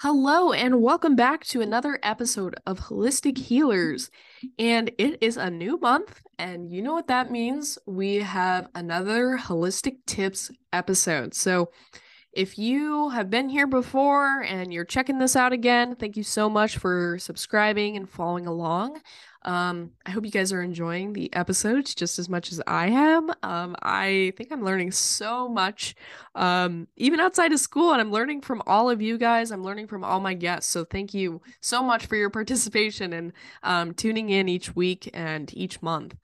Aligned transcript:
Hello, 0.00 0.52
and 0.52 0.82
welcome 0.82 1.16
back 1.16 1.44
to 1.46 1.60
another 1.62 1.98
episode 2.02 2.54
of 2.64 2.78
Holistic 2.78 3.38
Healers. 3.38 4.10
And 4.58 4.92
it 4.98 5.18
is 5.20 5.36
a 5.36 5.50
new 5.50 5.78
month, 5.78 6.22
and 6.38 6.70
you 6.70 6.80
know 6.80 6.92
what 6.92 7.08
that 7.08 7.30
means? 7.30 7.76
We 7.86 8.16
have 8.16 8.68
another 8.74 9.36
Holistic 9.36 9.96
Tips 10.06 10.52
episode. 10.72 11.34
So, 11.34 11.70
if 12.36 12.58
you 12.58 13.08
have 13.08 13.30
been 13.30 13.48
here 13.48 13.66
before 13.66 14.42
and 14.42 14.70
you're 14.70 14.84
checking 14.84 15.18
this 15.18 15.36
out 15.36 15.54
again, 15.54 15.96
thank 15.96 16.18
you 16.18 16.22
so 16.22 16.50
much 16.50 16.76
for 16.76 17.18
subscribing 17.18 17.96
and 17.96 18.08
following 18.08 18.46
along. 18.46 19.00
Um, 19.42 19.92
I 20.04 20.10
hope 20.10 20.26
you 20.26 20.30
guys 20.30 20.52
are 20.52 20.60
enjoying 20.60 21.14
the 21.14 21.32
episodes 21.32 21.94
just 21.94 22.18
as 22.18 22.28
much 22.28 22.52
as 22.52 22.60
I 22.66 22.88
am. 22.88 23.30
Um, 23.42 23.74
I 23.80 24.34
think 24.36 24.52
I'm 24.52 24.62
learning 24.62 24.90
so 24.90 25.48
much, 25.48 25.94
um, 26.34 26.88
even 26.96 27.20
outside 27.20 27.52
of 27.52 27.60
school, 27.60 27.92
and 27.92 28.02
I'm 28.02 28.12
learning 28.12 28.42
from 28.42 28.62
all 28.66 28.90
of 28.90 29.00
you 29.00 29.16
guys. 29.16 29.50
I'm 29.50 29.64
learning 29.64 29.86
from 29.86 30.04
all 30.04 30.20
my 30.20 30.34
guests. 30.34 30.70
So 30.70 30.84
thank 30.84 31.14
you 31.14 31.40
so 31.62 31.82
much 31.82 32.04
for 32.04 32.16
your 32.16 32.30
participation 32.38 33.14
and 33.14 33.32
um, 33.62 33.94
tuning 33.94 34.28
in 34.28 34.46
each 34.46 34.76
week 34.76 35.08
and 35.14 35.50
each 35.56 35.80
month. 35.80 36.16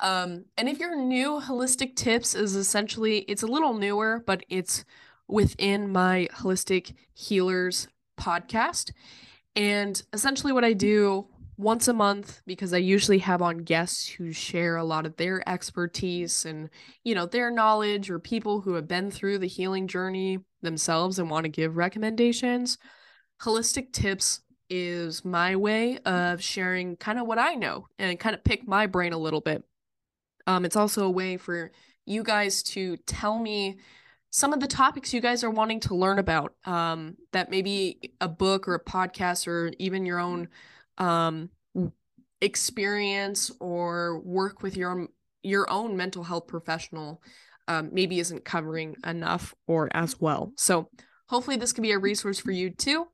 Um, 0.00 0.44
and 0.58 0.68
if 0.68 0.78
you're 0.78 0.96
new, 0.96 1.40
Holistic 1.40 1.96
Tips 1.96 2.34
is 2.34 2.56
essentially 2.56 3.20
it's 3.20 3.42
a 3.42 3.46
little 3.46 3.72
newer, 3.74 4.22
but 4.26 4.44
it's 4.50 4.84
within 5.30 5.90
my 5.90 6.28
Holistic 6.34 6.94
Healers 7.14 7.88
podcast. 8.18 8.90
And 9.56 10.00
essentially, 10.12 10.52
what 10.52 10.64
I 10.64 10.72
do 10.72 11.26
once 11.56 11.88
a 11.88 11.92
month 11.92 12.40
because 12.46 12.72
I 12.72 12.78
usually 12.78 13.18
have 13.18 13.42
on 13.42 13.58
guests 13.58 14.08
who 14.08 14.32
share 14.32 14.76
a 14.76 14.84
lot 14.84 15.04
of 15.04 15.16
their 15.16 15.46
expertise 15.46 16.46
and, 16.46 16.70
you 17.04 17.14
know, 17.14 17.26
their 17.26 17.50
knowledge 17.50 18.08
or 18.10 18.18
people 18.18 18.62
who 18.62 18.74
have 18.74 18.88
been 18.88 19.10
through 19.10 19.38
the 19.38 19.46
healing 19.46 19.86
journey 19.86 20.38
themselves 20.62 21.18
and 21.18 21.28
want 21.28 21.44
to 21.44 21.50
give 21.50 21.76
recommendations. 21.76 22.78
Holistic 23.42 23.92
Tips 23.92 24.40
is 24.70 25.24
my 25.24 25.56
way 25.56 25.98
of 25.98 26.42
sharing 26.42 26.96
kind 26.96 27.18
of 27.18 27.26
what 27.26 27.38
I 27.38 27.54
know 27.54 27.88
and 27.98 28.18
kind 28.18 28.34
of 28.34 28.44
pick 28.44 28.66
my 28.66 28.86
brain 28.86 29.12
a 29.12 29.18
little 29.18 29.40
bit. 29.40 29.62
Um, 30.46 30.64
it's 30.64 30.76
also 30.76 31.04
a 31.04 31.10
way 31.10 31.36
for 31.36 31.72
you 32.06 32.22
guys 32.22 32.62
to 32.62 32.96
tell 32.98 33.38
me 33.38 33.78
some 34.30 34.52
of 34.52 34.60
the 34.60 34.68
topics 34.68 35.12
you 35.12 35.20
guys 35.20 35.42
are 35.42 35.50
wanting 35.50 35.80
to 35.80 35.94
learn 35.94 36.18
about 36.18 36.54
um, 36.64 37.16
that 37.32 37.50
maybe 37.50 38.12
a 38.20 38.28
book 38.28 38.68
or 38.68 38.74
a 38.74 38.84
podcast 38.84 39.46
or 39.46 39.72
even 39.78 40.06
your 40.06 40.20
own 40.20 40.48
um, 40.98 41.50
experience 42.40 43.50
or 43.60 44.20
work 44.20 44.62
with 44.62 44.76
your 44.76 45.08
your 45.42 45.70
own 45.70 45.96
mental 45.96 46.22
health 46.22 46.46
professional 46.46 47.22
um, 47.66 47.90
maybe 47.92 48.18
isn't 48.20 48.44
covering 48.44 48.96
enough 49.06 49.54
or 49.66 49.88
as 49.94 50.20
well. 50.20 50.52
So 50.56 50.88
hopefully 51.28 51.56
this 51.56 51.72
can 51.72 51.82
be 51.82 51.92
a 51.92 51.98
resource 51.98 52.38
for 52.38 52.50
you 52.50 52.70
too. 52.70 53.06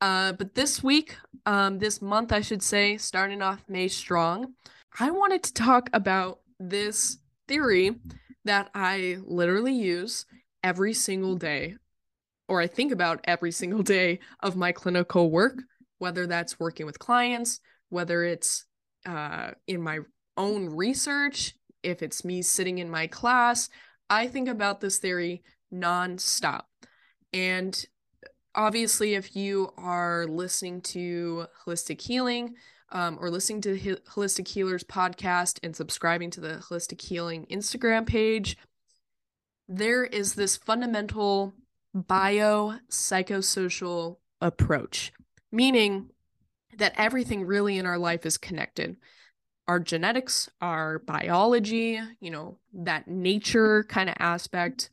Uh, 0.00 0.32
but 0.32 0.54
this 0.54 0.82
week, 0.82 1.16
um, 1.46 1.78
this 1.78 2.02
month, 2.02 2.32
I 2.32 2.42
should 2.42 2.62
say, 2.62 2.98
starting 2.98 3.40
off 3.40 3.64
May 3.68 3.88
strong, 3.88 4.54
I 4.98 5.10
wanted 5.10 5.42
to 5.44 5.54
talk 5.54 5.88
about 5.92 6.40
this 6.58 7.18
theory 7.48 7.96
that 8.44 8.70
I 8.74 9.18
literally 9.24 9.72
use 9.72 10.26
every 10.64 10.94
single 10.94 11.36
day, 11.36 11.76
or 12.48 12.60
I 12.60 12.66
think 12.66 12.90
about 12.90 13.20
every 13.22 13.52
single 13.52 13.84
day 13.84 14.18
of 14.40 14.56
my 14.56 14.72
clinical 14.72 15.30
work 15.30 15.60
whether 15.98 16.26
that's 16.26 16.60
working 16.60 16.86
with 16.86 16.98
clients, 16.98 17.60
whether 17.88 18.24
it's 18.24 18.66
uh, 19.06 19.52
in 19.66 19.80
my 19.80 20.00
own 20.36 20.68
research, 20.68 21.54
if 21.82 22.02
it's 22.02 22.24
me 22.24 22.42
sitting 22.42 22.78
in 22.78 22.90
my 22.90 23.06
class. 23.06 23.68
I 24.10 24.26
think 24.26 24.48
about 24.48 24.80
this 24.80 24.98
theory 24.98 25.42
nonstop. 25.72 26.64
And 27.32 27.84
obviously, 28.54 29.14
if 29.14 29.34
you 29.34 29.72
are 29.76 30.26
listening 30.26 30.82
to 30.82 31.46
Holistic 31.64 32.00
Healing, 32.02 32.54
um, 32.92 33.18
or 33.20 33.30
listening 33.30 33.60
to 33.62 33.96
Holistic 34.10 34.46
Healers 34.46 34.84
podcast 34.84 35.58
and 35.62 35.74
subscribing 35.74 36.30
to 36.32 36.40
the 36.40 36.62
Holistic 36.68 37.00
Healing 37.00 37.46
Instagram 37.50 38.06
page, 38.06 38.56
there 39.68 40.04
is 40.04 40.34
this 40.34 40.56
fundamental 40.56 41.54
bio 41.94 42.74
psychosocial 42.90 44.16
approach 44.40 45.12
meaning 45.54 46.10
that 46.76 46.92
everything 46.96 47.46
really 47.46 47.78
in 47.78 47.86
our 47.86 47.98
life 47.98 48.26
is 48.26 48.36
connected. 48.36 48.96
Our 49.68 49.80
genetics, 49.80 50.50
our 50.60 50.98
biology, 50.98 52.00
you 52.20 52.30
know, 52.30 52.58
that 52.74 53.08
nature 53.08 53.84
kind 53.84 54.10
of 54.10 54.16
aspect. 54.18 54.90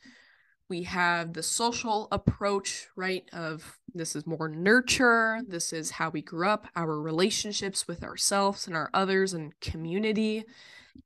We 0.69 0.83
have 0.83 1.33
the 1.33 1.43
social 1.43 2.07
approach, 2.11 2.87
right? 2.95 3.27
Of 3.33 3.79
this 3.93 4.15
is 4.15 4.25
more 4.25 4.47
nurture, 4.47 5.41
this 5.45 5.73
is 5.73 5.91
how 5.91 6.11
we 6.11 6.21
grew 6.21 6.47
up, 6.47 6.67
our 6.75 6.97
relationships 7.01 7.87
with 7.87 8.03
ourselves 8.03 8.67
and 8.67 8.75
our 8.75 8.89
others 8.93 9.33
and 9.33 9.59
community, 9.59 10.45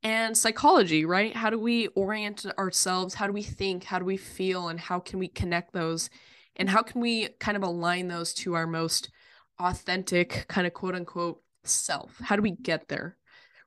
and 0.02 0.36
psychology, 0.36 1.04
right? 1.04 1.34
How 1.34 1.50
do 1.50 1.58
we 1.58 1.88
orient 1.88 2.46
ourselves? 2.58 3.14
How 3.14 3.26
do 3.26 3.32
we 3.32 3.42
think? 3.42 3.84
How 3.84 3.98
do 3.98 4.04
we 4.04 4.16
feel? 4.16 4.68
And 4.68 4.78
how 4.78 4.98
can 4.98 5.18
we 5.18 5.28
connect 5.28 5.72
those? 5.72 6.10
And 6.56 6.68
how 6.70 6.82
can 6.82 7.00
we 7.00 7.28
kind 7.38 7.56
of 7.56 7.62
align 7.62 8.08
those 8.08 8.32
to 8.34 8.54
our 8.54 8.66
most 8.66 9.10
authentic 9.58 10.46
kind 10.48 10.66
of 10.66 10.72
quote 10.74 10.94
unquote 10.94 11.42
self? 11.64 12.18
How 12.22 12.36
do 12.36 12.42
we 12.42 12.52
get 12.52 12.88
there? 12.88 13.16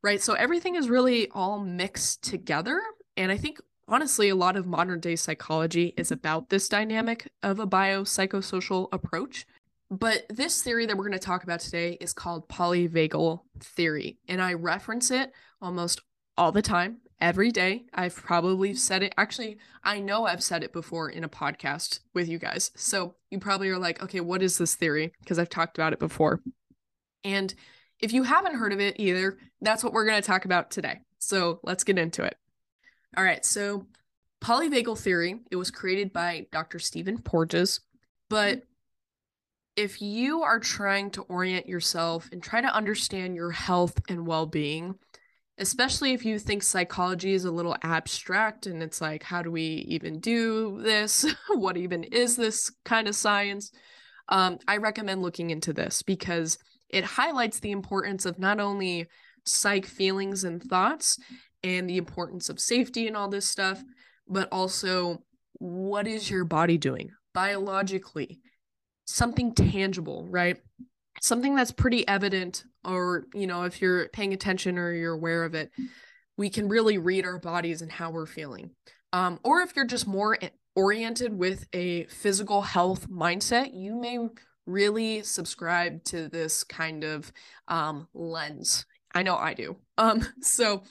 Right. 0.01 0.21
So 0.21 0.33
everything 0.33 0.75
is 0.75 0.89
really 0.89 1.29
all 1.31 1.59
mixed 1.59 2.23
together. 2.23 2.81
And 3.17 3.31
I 3.31 3.37
think 3.37 3.59
honestly, 3.87 4.29
a 4.29 4.35
lot 4.35 4.55
of 4.55 4.65
modern 4.65 4.99
day 4.99 5.15
psychology 5.15 5.93
is 5.97 6.11
about 6.11 6.49
this 6.49 6.69
dynamic 6.69 7.31
of 7.43 7.59
a 7.59 7.67
biopsychosocial 7.67 8.87
approach. 8.91 9.45
But 9.91 10.25
this 10.29 10.61
theory 10.61 10.85
that 10.85 10.95
we're 10.95 11.07
going 11.07 11.19
to 11.19 11.19
talk 11.19 11.43
about 11.43 11.59
today 11.59 11.97
is 11.99 12.13
called 12.13 12.47
polyvagal 12.47 13.41
theory. 13.59 14.19
And 14.27 14.41
I 14.41 14.53
reference 14.53 15.09
it 15.09 15.33
almost 15.61 16.01
all 16.39 16.53
the 16.53 16.61
time 16.61 16.99
every 17.19 17.51
day. 17.51 17.83
I've 17.93 18.15
probably 18.15 18.73
said 18.73 19.03
it. 19.03 19.13
Actually, 19.17 19.57
I 19.83 19.99
know 19.99 20.25
I've 20.25 20.41
said 20.41 20.63
it 20.63 20.71
before 20.71 21.09
in 21.09 21.25
a 21.25 21.29
podcast 21.29 21.99
with 22.13 22.29
you 22.29 22.39
guys. 22.39 22.71
So 22.75 23.15
you 23.29 23.39
probably 23.39 23.67
are 23.69 23.77
like, 23.77 24.01
okay, 24.01 24.21
what 24.21 24.41
is 24.41 24.57
this 24.57 24.73
theory? 24.73 25.11
Because 25.19 25.37
I've 25.37 25.49
talked 25.49 25.77
about 25.77 25.91
it 25.91 25.99
before. 25.99 26.41
And 27.25 27.53
if 27.99 28.13
you 28.13 28.23
haven't 28.23 28.55
heard 28.55 28.71
of 28.71 28.79
it 28.79 28.95
either, 28.97 29.37
that's 29.59 29.83
what 29.83 29.91
we're 29.91 30.05
going 30.05 30.21
to 30.21 30.25
talk 30.25 30.45
about 30.45 30.71
today. 30.71 31.01
So 31.19 31.59
let's 31.63 31.83
get 31.83 31.99
into 31.99 32.23
it. 32.23 32.37
All 33.17 33.23
right. 33.23 33.43
So 33.45 33.85
polyvagal 34.41 34.97
theory, 34.97 35.41
it 35.51 35.57
was 35.57 35.71
created 35.71 36.13
by 36.13 36.47
Dr. 36.53 36.79
Stephen 36.79 37.17
Porges. 37.17 37.81
But 38.29 38.63
if 39.75 40.01
you 40.01 40.43
are 40.43 40.61
trying 40.61 41.11
to 41.11 41.23
orient 41.23 41.67
yourself 41.67 42.29
and 42.31 42.41
try 42.41 42.61
to 42.61 42.73
understand 42.73 43.35
your 43.35 43.51
health 43.51 43.99
and 44.07 44.25
well 44.25 44.45
being, 44.45 44.95
especially 45.59 46.13
if 46.13 46.25
you 46.25 46.39
think 46.39 46.63
psychology 46.63 47.33
is 47.33 47.45
a 47.45 47.51
little 47.51 47.75
abstract 47.83 48.65
and 48.65 48.81
it's 48.81 49.01
like, 49.01 49.23
how 49.23 49.41
do 49.41 49.51
we 49.51 49.85
even 49.87 50.19
do 50.19 50.81
this? 50.81 51.25
what 51.49 51.77
even 51.77 52.03
is 52.05 52.35
this 52.35 52.71
kind 52.85 53.07
of 53.07 53.15
science? 53.15 53.71
Um, 54.29 54.59
I 54.67 54.77
recommend 54.77 55.21
looking 55.21 55.49
into 55.49 55.73
this 55.73 56.01
because 56.01 56.57
it 56.89 57.03
highlights 57.03 57.59
the 57.59 57.71
importance 57.71 58.25
of 58.25 58.39
not 58.39 58.59
only 58.59 59.07
psych 59.45 59.85
feelings 59.85 60.43
and 60.43 60.63
thoughts 60.63 61.19
and 61.63 61.89
the 61.89 61.97
importance 61.97 62.49
of 62.49 62.59
safety 62.59 63.07
and 63.07 63.17
all 63.17 63.27
this 63.27 63.45
stuff, 63.45 63.83
but 64.27 64.47
also 64.51 65.23
what 65.53 66.07
is 66.07 66.29
your 66.29 66.45
body 66.45 66.77
doing 66.77 67.11
biologically? 67.33 68.39
Something 69.05 69.53
tangible, 69.53 70.25
right? 70.29 70.57
Something 71.21 71.55
that's 71.55 71.71
pretty 71.71 72.07
evident 72.07 72.63
or 72.85 73.25
you 73.33 73.47
know 73.47 73.63
if 73.63 73.81
you're 73.81 74.09
paying 74.09 74.33
attention 74.33 74.77
or 74.77 74.93
you're 74.93 75.13
aware 75.13 75.43
of 75.43 75.53
it 75.55 75.71
we 76.39 76.49
can 76.49 76.69
really 76.69 76.97
read 76.97 77.25
our 77.25 77.37
bodies 77.37 77.81
and 77.81 77.91
how 77.91 78.09
we're 78.09 78.25
feeling. 78.25 78.71
Um, 79.11 79.41
or 79.43 79.59
if 79.59 79.75
you're 79.75 79.85
just 79.85 80.07
more 80.07 80.37
oriented 80.73 81.37
with 81.37 81.67
a 81.73 82.05
physical 82.05 82.61
health 82.61 83.09
mindset 83.09 83.73
you 83.73 83.93
may 83.93 84.17
really 84.65 85.21
subscribe 85.23 86.01
to 86.05 86.29
this 86.29 86.63
kind 86.63 87.03
of 87.03 87.33
um, 87.67 88.07
lens. 88.13 88.85
I 89.13 89.23
know 89.23 89.35
i 89.35 89.53
do. 89.53 89.75
Um, 89.97 90.25
so 90.41 90.83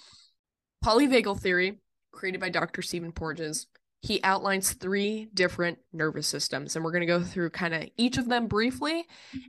polyvagal 0.84 1.40
theory 1.40 1.80
created 2.12 2.40
by 2.40 2.50
dr 2.50 2.82
stephen 2.82 3.12
porges 3.12 3.66
he 4.00 4.20
outlines 4.22 4.72
three 4.72 5.28
different 5.34 5.78
nervous 5.92 6.26
systems 6.26 6.76
and 6.76 6.84
we're 6.84 6.92
going 6.92 7.00
to 7.00 7.06
go 7.06 7.22
through 7.22 7.50
kind 7.50 7.74
of 7.74 7.84
each 7.96 8.16
of 8.16 8.28
them 8.28 8.46
briefly 8.46 9.04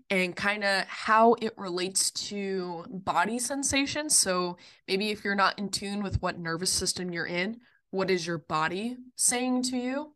and 0.09 0.35
kind 0.35 0.63
of 0.63 0.85
how 0.87 1.35
it 1.35 1.53
relates 1.57 2.09
to 2.11 2.83
body 2.89 3.37
sensations 3.37 4.15
so 4.15 4.57
maybe 4.87 5.09
if 5.09 5.23
you're 5.23 5.35
not 5.35 5.57
in 5.59 5.69
tune 5.69 6.01
with 6.01 6.21
what 6.21 6.39
nervous 6.39 6.71
system 6.71 7.11
you're 7.11 7.25
in 7.25 7.59
what 7.91 8.09
is 8.09 8.25
your 8.25 8.39
body 8.39 8.97
saying 9.15 9.61
to 9.61 9.77
you 9.77 10.13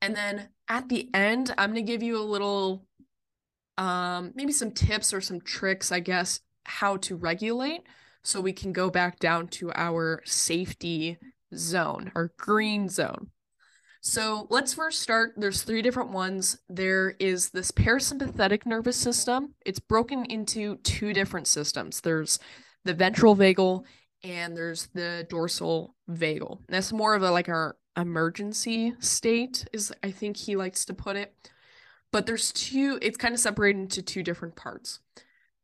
and 0.00 0.16
then 0.16 0.48
at 0.68 0.88
the 0.88 1.10
end 1.12 1.54
i'm 1.58 1.72
going 1.72 1.84
to 1.84 1.92
give 1.92 2.02
you 2.02 2.18
a 2.18 2.22
little 2.22 2.86
um 3.76 4.32
maybe 4.34 4.52
some 4.52 4.70
tips 4.70 5.12
or 5.12 5.20
some 5.20 5.40
tricks 5.40 5.92
i 5.92 6.00
guess 6.00 6.40
how 6.64 6.96
to 6.96 7.14
regulate 7.14 7.82
so 8.26 8.40
we 8.40 8.52
can 8.52 8.72
go 8.72 8.90
back 8.90 9.20
down 9.20 9.46
to 9.46 9.70
our 9.74 10.20
safety 10.24 11.16
zone 11.54 12.10
or 12.14 12.32
green 12.36 12.88
zone. 12.88 13.30
So 14.08 14.46
let's 14.50 14.72
first 14.72 15.02
start. 15.02 15.32
There's 15.36 15.62
three 15.62 15.82
different 15.82 16.12
ones. 16.12 16.58
There 16.68 17.16
is 17.18 17.50
this 17.50 17.72
parasympathetic 17.72 18.64
nervous 18.64 18.96
system. 18.96 19.56
It's 19.66 19.80
broken 19.80 20.24
into 20.26 20.76
two 20.76 21.12
different 21.12 21.48
systems. 21.48 22.00
There's 22.00 22.38
the 22.84 22.94
ventral 22.94 23.34
vagal 23.34 23.82
and 24.22 24.56
there's 24.56 24.86
the 24.94 25.26
dorsal 25.28 25.96
vagal. 26.08 26.60
That's 26.68 26.92
more 26.92 27.16
of 27.16 27.24
a 27.24 27.32
like 27.32 27.48
our 27.48 27.78
emergency 27.96 28.94
state 29.00 29.66
is 29.72 29.92
I 30.04 30.12
think 30.12 30.36
he 30.36 30.54
likes 30.54 30.84
to 30.84 30.94
put 30.94 31.16
it. 31.16 31.34
But 32.12 32.26
there's 32.26 32.52
two 32.52 33.00
it's 33.02 33.16
kind 33.16 33.34
of 33.34 33.40
separated 33.40 33.80
into 33.80 34.02
two 34.02 34.22
different 34.22 34.54
parts. 34.54 35.00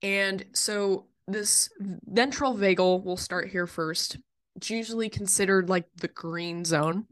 And 0.02 0.44
so 0.52 1.06
this 1.28 1.70
ventral 1.78 2.56
vagal, 2.56 3.04
we'll 3.04 3.16
start 3.16 3.50
here 3.50 3.68
first. 3.68 4.18
It's 4.56 4.68
usually 4.68 5.08
considered 5.08 5.68
like 5.68 5.86
the 5.94 6.08
green 6.08 6.64
zone. 6.64 7.06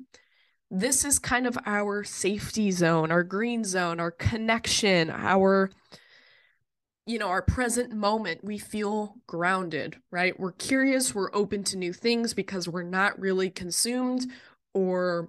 This 0.71 1.05
is 1.05 1.19
kind 1.19 1.47
of 1.47 1.59
our 1.67 2.05
safety 2.05 2.71
zone, 2.71 3.11
our 3.11 3.25
green 3.25 3.65
zone, 3.65 3.99
our 3.99 4.13
connection, 4.13 5.11
our 5.11 5.71
you 7.07 7.19
know, 7.19 7.29
our 7.29 7.43
present 7.43 7.93
moment, 7.93 8.45
we 8.45 8.57
feel 8.57 9.17
grounded, 9.27 9.97
right? 10.13 10.39
We're 10.39 10.53
curious, 10.53 11.13
we're 11.13 11.35
open 11.35 11.65
to 11.65 11.77
new 11.77 11.93
things 11.93 12.35
because 12.35 12.69
we're 12.69 12.85
not 12.85 13.19
really 13.19 13.51
consumed 13.51 14.27
or, 14.75 15.29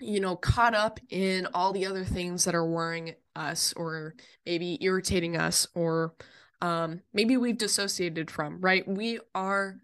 you 0.00 0.18
know, 0.18 0.34
caught 0.34 0.74
up 0.74 0.98
in 1.10 1.46
all 1.54 1.72
the 1.72 1.86
other 1.86 2.04
things 2.04 2.44
that 2.44 2.54
are 2.56 2.66
worrying 2.66 3.14
us 3.36 3.72
or 3.74 4.16
maybe 4.44 4.76
irritating 4.84 5.36
us 5.36 5.68
or 5.74 6.14
um, 6.60 7.00
maybe 7.12 7.36
we've 7.36 7.58
dissociated 7.58 8.28
from, 8.28 8.60
right? 8.60 8.86
We 8.88 9.20
are 9.36 9.76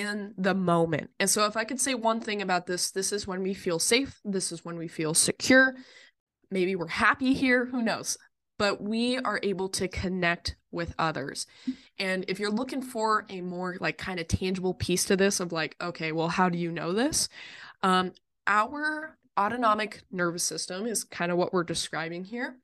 in 0.00 0.34
the 0.36 0.54
moment. 0.54 1.10
And 1.18 1.28
so, 1.28 1.46
if 1.46 1.56
I 1.56 1.64
could 1.64 1.80
say 1.80 1.94
one 1.94 2.20
thing 2.20 2.42
about 2.42 2.66
this, 2.66 2.90
this 2.90 3.12
is 3.12 3.26
when 3.26 3.42
we 3.42 3.54
feel 3.54 3.78
safe, 3.78 4.20
this 4.24 4.52
is 4.52 4.64
when 4.64 4.76
we 4.76 4.88
feel 4.88 5.14
secure. 5.14 5.74
Maybe 6.50 6.76
we're 6.76 6.88
happy 6.88 7.32
here, 7.34 7.66
who 7.66 7.82
knows? 7.82 8.18
But 8.58 8.82
we 8.82 9.18
are 9.18 9.40
able 9.42 9.68
to 9.70 9.88
connect 9.88 10.56
with 10.70 10.94
others. 10.98 11.46
And 11.98 12.24
if 12.28 12.38
you're 12.38 12.50
looking 12.50 12.82
for 12.82 13.26
a 13.28 13.40
more 13.40 13.76
like 13.80 13.98
kind 13.98 14.20
of 14.20 14.28
tangible 14.28 14.74
piece 14.74 15.04
to 15.06 15.16
this 15.16 15.40
of 15.40 15.52
like, 15.52 15.76
okay, 15.80 16.12
well, 16.12 16.28
how 16.28 16.48
do 16.48 16.58
you 16.58 16.70
know 16.70 16.92
this? 16.92 17.28
Um, 17.82 18.12
our 18.46 19.16
autonomic 19.38 20.02
nervous 20.10 20.44
system 20.44 20.86
is 20.86 21.04
kind 21.04 21.32
of 21.32 21.38
what 21.38 21.52
we're 21.52 21.64
describing 21.64 22.24
here 22.24 22.56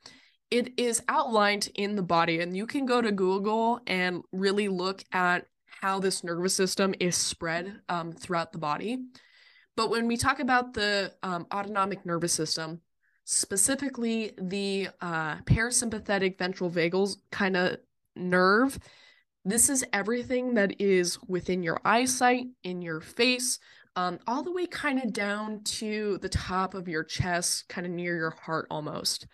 it 0.51 0.79
is 0.79 1.03
outlined 1.09 1.69
in 1.75 1.97
the 1.97 2.03
body 2.03 2.41
and 2.41 2.57
you 2.57 2.67
can 2.67 2.87
go 2.87 3.01
to 3.01 3.13
google 3.13 3.81
and 3.87 4.23
really 4.33 4.69
look 4.69 5.03
at 5.13 5.47
how 5.81 5.99
this 5.99 6.25
nervous 6.25 6.55
system 6.55 6.95
is 7.01 7.17
spread 7.17 7.81
um, 7.89 8.13
throughout 8.13 8.53
the 8.53 8.59
body 8.59 8.99
but 9.77 9.91
when 9.91 10.07
we 10.07 10.17
talk 10.17 10.41
about 10.41 10.75
the 10.75 11.13
um, 11.23 11.47
autonomic 11.53 12.05
nervous 12.05 12.33
system 12.33 12.81
specifically 13.25 14.33
the 14.39 14.89
uh, 15.01 15.37
parasympathetic 15.43 16.39
ventral 16.39 16.71
vagal 16.71 17.17
kind 17.31 17.57
of 17.57 17.77
nerve 18.17 18.79
this 19.45 19.69
is 19.69 19.85
everything 19.93 20.55
that 20.55 20.81
is 20.81 21.19
within 21.29 21.63
your 21.63 21.81
eyesight 21.85 22.47
in 22.65 22.83
your 22.83 23.01
face 23.01 23.59
um, 23.97 24.19
all 24.27 24.43
the 24.43 24.53
way 24.53 24.67
kind 24.67 25.03
of 25.03 25.13
down 25.13 25.63
to 25.65 26.19
the 26.23 26.29
top 26.29 26.75
of 26.75 26.87
your 26.87 27.03
chest 27.03 27.69
kind 27.69 27.87
of 27.87 27.93
near 27.93 28.17
your 28.17 28.31
heart 28.31 28.67
almost 28.71 29.27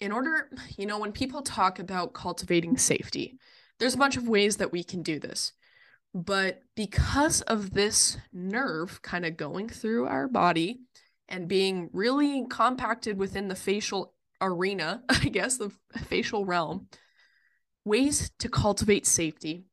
in 0.00 0.12
order, 0.12 0.48
you 0.76 0.86
know, 0.86 0.98
when 0.98 1.12
people 1.12 1.42
talk 1.42 1.78
about 1.78 2.12
cultivating 2.14 2.76
safety, 2.76 3.38
there's 3.78 3.94
a 3.94 3.98
bunch 3.98 4.16
of 4.16 4.28
ways 4.28 4.56
that 4.58 4.72
we 4.72 4.84
can 4.84 5.02
do 5.02 5.18
this. 5.18 5.52
But 6.14 6.62
because 6.74 7.42
of 7.42 7.72
this 7.72 8.16
nerve 8.32 9.02
kind 9.02 9.24
of 9.26 9.36
going 9.36 9.68
through 9.68 10.06
our 10.06 10.26
body 10.26 10.80
and 11.28 11.48
being 11.48 11.90
really 11.92 12.46
compacted 12.48 13.18
within 13.18 13.48
the 13.48 13.54
facial 13.54 14.14
arena, 14.40 15.02
I 15.08 15.28
guess, 15.28 15.58
the 15.58 15.70
facial 15.96 16.44
realm, 16.44 16.88
ways 17.84 18.30
to 18.38 18.48
cultivate 18.48 19.06
safety 19.06 19.64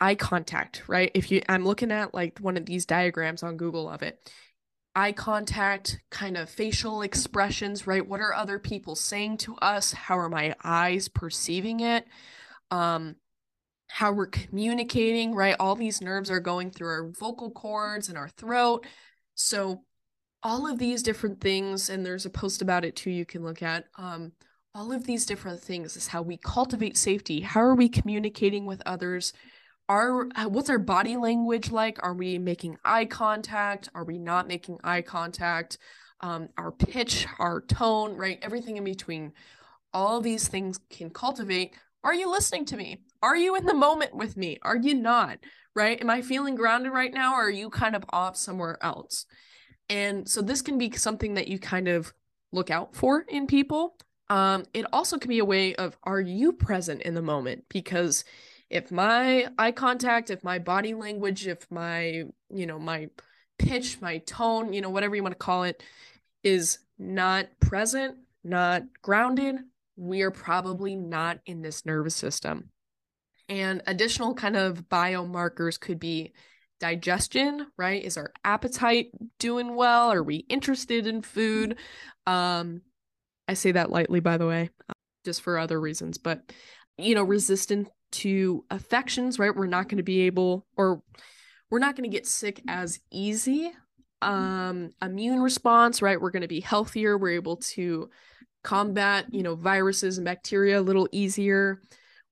eye 0.00 0.14
contact 0.14 0.84
right 0.86 1.10
if 1.12 1.28
you 1.28 1.42
i'm 1.48 1.64
looking 1.64 1.90
at 1.90 2.14
like 2.14 2.38
one 2.38 2.56
of 2.56 2.64
these 2.64 2.86
diagrams 2.86 3.42
on 3.42 3.56
google 3.56 3.88
of 3.88 4.00
it 4.00 4.30
eye 4.98 5.12
contact, 5.12 6.00
kind 6.10 6.36
of 6.36 6.50
facial 6.50 7.02
expressions, 7.02 7.86
right? 7.86 8.06
What 8.06 8.20
are 8.20 8.34
other 8.34 8.58
people 8.58 8.96
saying 8.96 9.36
to 9.38 9.54
us? 9.56 9.92
How 9.92 10.18
are 10.18 10.28
my 10.28 10.56
eyes 10.64 11.06
perceiving 11.06 11.80
it? 11.80 12.04
Um, 12.72 13.14
how 13.88 14.12
we're 14.12 14.26
communicating, 14.26 15.34
right? 15.34 15.56
All 15.58 15.74
these 15.74 16.00
nerves 16.00 16.30
are 16.30 16.40
going 16.40 16.70
through 16.70 16.88
our 16.88 17.08
vocal 17.08 17.50
cords 17.50 18.08
and 18.08 18.18
our 18.18 18.28
throat. 18.28 18.86
So, 19.34 19.82
all 20.42 20.70
of 20.70 20.78
these 20.78 21.02
different 21.02 21.40
things, 21.40 21.90
and 21.90 22.06
there's 22.06 22.24
a 22.24 22.30
post 22.30 22.62
about 22.62 22.84
it 22.84 22.94
too 22.94 23.10
you 23.10 23.26
can 23.26 23.42
look 23.42 23.62
at. 23.62 23.86
Um, 23.96 24.32
all 24.74 24.92
of 24.92 25.04
these 25.04 25.26
different 25.26 25.60
things 25.60 25.96
is 25.96 26.06
how 26.06 26.22
we 26.22 26.36
cultivate 26.36 26.96
safety. 26.96 27.40
How 27.40 27.60
are 27.60 27.74
we 27.74 27.88
communicating 27.88 28.64
with 28.64 28.80
others? 28.86 29.32
are 29.88 30.28
uh, 30.36 30.48
what's 30.48 30.70
our 30.70 30.78
body 30.78 31.16
language 31.16 31.70
like 31.70 31.98
are 32.02 32.14
we 32.14 32.38
making 32.38 32.76
eye 32.84 33.04
contact 33.04 33.88
are 33.94 34.04
we 34.04 34.18
not 34.18 34.46
making 34.46 34.78
eye 34.84 35.02
contact 35.02 35.78
um, 36.20 36.48
our 36.56 36.70
pitch 36.70 37.26
our 37.38 37.60
tone 37.62 38.14
right 38.14 38.38
everything 38.42 38.76
in 38.76 38.84
between 38.84 39.32
all 39.92 40.20
these 40.20 40.48
things 40.48 40.78
can 40.90 41.10
cultivate 41.10 41.74
are 42.04 42.14
you 42.14 42.30
listening 42.30 42.64
to 42.64 42.76
me 42.76 42.98
are 43.22 43.36
you 43.36 43.56
in 43.56 43.66
the 43.66 43.74
moment 43.74 44.14
with 44.14 44.36
me? 44.36 44.58
Are 44.62 44.76
you 44.76 44.94
not? 44.94 45.38
Right? 45.74 46.00
Am 46.00 46.10
i 46.10 46.22
feeling 46.22 46.56
grounded 46.56 46.92
right 46.92 47.12
now 47.12 47.34
or 47.34 47.46
are 47.46 47.50
you 47.50 47.70
kind 47.70 47.94
of 47.94 48.04
off 48.10 48.36
somewhere 48.36 48.78
else? 48.82 49.26
And 49.88 50.28
so 50.28 50.42
this 50.42 50.60
can 50.60 50.76
be 50.76 50.90
something 50.92 51.34
that 51.34 51.48
you 51.48 51.58
kind 51.58 51.88
of 51.88 52.12
look 52.52 52.70
out 52.70 52.94
for 52.94 53.24
in 53.28 53.46
people. 53.46 53.96
Um, 54.28 54.64
it 54.74 54.86
also 54.92 55.18
can 55.18 55.28
be 55.28 55.38
a 55.38 55.44
way 55.44 55.74
of 55.76 55.96
are 56.02 56.20
you 56.20 56.52
present 56.52 57.02
in 57.02 57.14
the 57.14 57.22
moment? 57.22 57.64
Because 57.68 58.24
if 58.70 58.90
my 58.90 59.48
eye 59.56 59.72
contact, 59.72 60.30
if 60.30 60.44
my 60.44 60.58
body 60.58 60.94
language, 60.94 61.46
if 61.46 61.70
my, 61.70 62.24
you 62.50 62.66
know, 62.66 62.78
my 62.78 63.08
pitch, 63.58 64.00
my 64.00 64.18
tone, 64.18 64.72
you 64.72 64.80
know, 64.80 64.90
whatever 64.90 65.16
you 65.16 65.22
want 65.22 65.32
to 65.32 65.38
call 65.38 65.64
it, 65.64 65.82
is 66.42 66.78
not 66.98 67.46
present, 67.60 68.16
not 68.44 68.82
grounded, 69.02 69.56
we 69.96 70.22
are 70.22 70.30
probably 70.30 70.94
not 70.96 71.40
in 71.46 71.62
this 71.62 71.86
nervous 71.86 72.14
system. 72.14 72.70
And 73.48 73.82
additional 73.86 74.34
kind 74.34 74.56
of 74.56 74.88
biomarkers 74.88 75.80
could 75.80 75.98
be 75.98 76.32
digestion, 76.80 77.66
right? 77.76 78.04
Is 78.04 78.16
our 78.16 78.32
appetite 78.44 79.10
doing 79.38 79.74
well? 79.74 80.12
Are 80.12 80.22
we 80.22 80.36
interested 80.48 81.06
in 81.06 81.22
food? 81.22 81.78
Um, 82.26 82.82
I 83.48 83.54
say 83.54 83.72
that 83.72 83.90
lightly, 83.90 84.20
by 84.20 84.36
the 84.36 84.46
way, 84.46 84.70
just 85.24 85.42
for 85.42 85.58
other 85.58 85.80
reasons, 85.80 86.18
but 86.18 86.52
you 86.98 87.14
know, 87.14 87.22
resistant 87.22 87.88
to 88.10 88.64
affections, 88.70 89.38
right? 89.38 89.54
We're 89.54 89.66
not 89.66 89.88
going 89.88 89.98
to 89.98 90.02
be 90.02 90.22
able 90.22 90.66
or 90.76 91.02
we're 91.70 91.78
not 91.78 91.96
going 91.96 92.10
to 92.10 92.14
get 92.14 92.26
sick 92.26 92.60
as 92.68 93.00
easy. 93.10 93.72
Um 94.20 94.90
immune 95.00 95.40
response, 95.40 96.02
right? 96.02 96.20
We're 96.20 96.32
going 96.32 96.42
to 96.42 96.48
be 96.48 96.60
healthier. 96.60 97.16
We're 97.16 97.36
able 97.36 97.58
to 97.58 98.10
combat, 98.64 99.26
you 99.30 99.44
know, 99.44 99.54
viruses 99.54 100.18
and 100.18 100.24
bacteria 100.24 100.80
a 100.80 100.82
little 100.82 101.08
easier. 101.12 101.80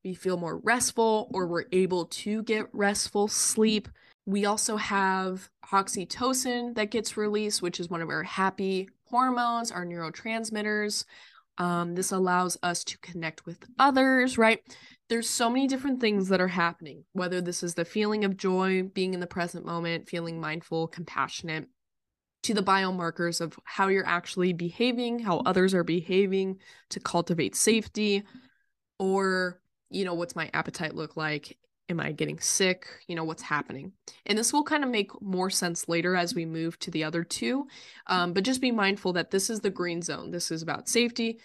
We 0.04 0.14
feel 0.14 0.36
more 0.36 0.58
restful 0.58 1.30
or 1.32 1.46
we're 1.46 1.64
able 1.72 2.06
to 2.06 2.42
get 2.44 2.66
restful 2.72 3.28
sleep. 3.28 3.88
We 4.24 4.44
also 4.44 4.76
have 4.76 5.50
oxytocin 5.72 6.74
that 6.76 6.90
gets 6.90 7.16
released, 7.16 7.62
which 7.62 7.80
is 7.80 7.90
one 7.90 8.02
of 8.02 8.08
our 8.08 8.22
happy 8.22 8.88
hormones, 9.06 9.72
our 9.72 9.84
neurotransmitters. 9.84 11.04
Um, 11.58 11.94
this 11.94 12.12
allows 12.12 12.58
us 12.62 12.84
to 12.84 12.98
connect 12.98 13.46
with 13.46 13.64
others, 13.78 14.36
right? 14.36 14.60
there's 15.08 15.28
so 15.28 15.48
many 15.48 15.66
different 15.66 16.00
things 16.00 16.28
that 16.28 16.40
are 16.40 16.48
happening, 16.48 17.04
whether 17.12 17.40
this 17.40 17.62
is 17.62 17.74
the 17.74 17.84
feeling 17.84 18.24
of 18.24 18.36
joy, 18.36 18.82
being 18.82 19.14
in 19.14 19.20
the 19.20 19.26
present 19.26 19.64
moment, 19.64 20.08
feeling 20.08 20.40
mindful, 20.40 20.88
compassionate, 20.88 21.68
to 22.42 22.54
the 22.54 22.62
biomarkers 22.62 23.40
of 23.40 23.58
how 23.64 23.88
you're 23.88 24.06
actually 24.06 24.52
behaving, 24.52 25.20
how 25.20 25.38
others 25.38 25.74
are 25.74 25.84
behaving 25.84 26.58
to 26.90 27.00
cultivate 27.00 27.54
safety, 27.54 28.24
or, 28.98 29.60
you 29.90 30.04
know, 30.04 30.14
what's 30.14 30.36
my 30.36 30.50
appetite 30.52 30.94
look 30.94 31.16
like? 31.16 31.56
Am 31.88 32.00
I 32.00 32.12
getting 32.12 32.40
sick? 32.40 32.86
You 33.06 33.14
know, 33.14 33.24
what's 33.24 33.42
happening? 33.42 33.92
And 34.26 34.36
this 34.36 34.52
will 34.52 34.64
kind 34.64 34.82
of 34.82 34.90
make 34.90 35.10
more 35.22 35.50
sense 35.50 35.88
later 35.88 36.16
as 36.16 36.34
we 36.34 36.44
move 36.44 36.78
to 36.80 36.90
the 36.90 37.04
other 37.04 37.22
two. 37.22 37.68
Um, 38.08 38.32
but 38.32 38.44
just 38.44 38.60
be 38.60 38.72
mindful 38.72 39.12
that 39.12 39.30
this 39.30 39.48
is 39.50 39.60
the 39.60 39.70
green 39.70 40.02
zone. 40.02 40.30
This 40.32 40.50
is 40.50 40.62
about 40.62 40.88
safety. 40.88 41.38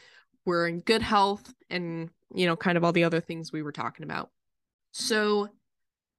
We're 0.45 0.67
in 0.67 0.79
good 0.79 1.03
health 1.03 1.53
and 1.69 2.09
you 2.33 2.45
know, 2.45 2.55
kind 2.55 2.77
of 2.77 2.83
all 2.83 2.91
the 2.91 3.03
other 3.03 3.21
things 3.21 3.51
we 3.51 3.61
were 3.61 3.71
talking 3.71 4.03
about. 4.03 4.29
So 4.91 5.49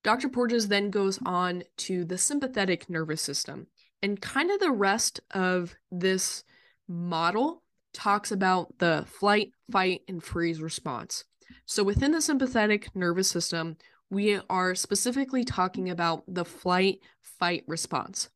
Dr. 0.05 0.29
Porges 0.29 0.69
then 0.69 0.91
goes 0.91 1.19
on 1.25 1.63
to 1.79 2.05
the 2.05 2.19
sympathetic 2.19 2.89
nervous 2.91 3.23
system. 3.23 3.67
And 4.03 4.21
kind 4.21 4.51
of 4.51 4.59
the 4.59 4.71
rest 4.71 5.21
of 5.31 5.75
this 5.91 6.45
model 6.89 7.63
talks 7.95 8.33
about 8.33 8.79
the 8.79 9.07
flight, 9.07 9.53
fight, 9.71 10.03
and 10.09 10.23
freeze 10.23 10.61
response. 10.61 11.25
So 11.67 11.83
within 11.83 12.13
the 12.13 12.21
sympathetic 12.21 12.95
nervous 12.95 13.29
system, 13.29 13.77
we 14.11 14.41
are 14.51 14.75
specifically 14.75 15.45
talking 15.45 15.91
about 15.91 16.25
the 16.29 16.45
flight 16.45 17.01
fight 17.23 17.65
response. 17.67 18.29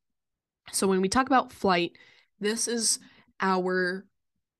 So 0.72 0.86
when 0.86 1.00
we 1.00 1.08
talk 1.08 1.26
about 1.26 1.52
flight, 1.52 1.92
this 2.40 2.66
is 2.66 2.98
our 3.40 4.06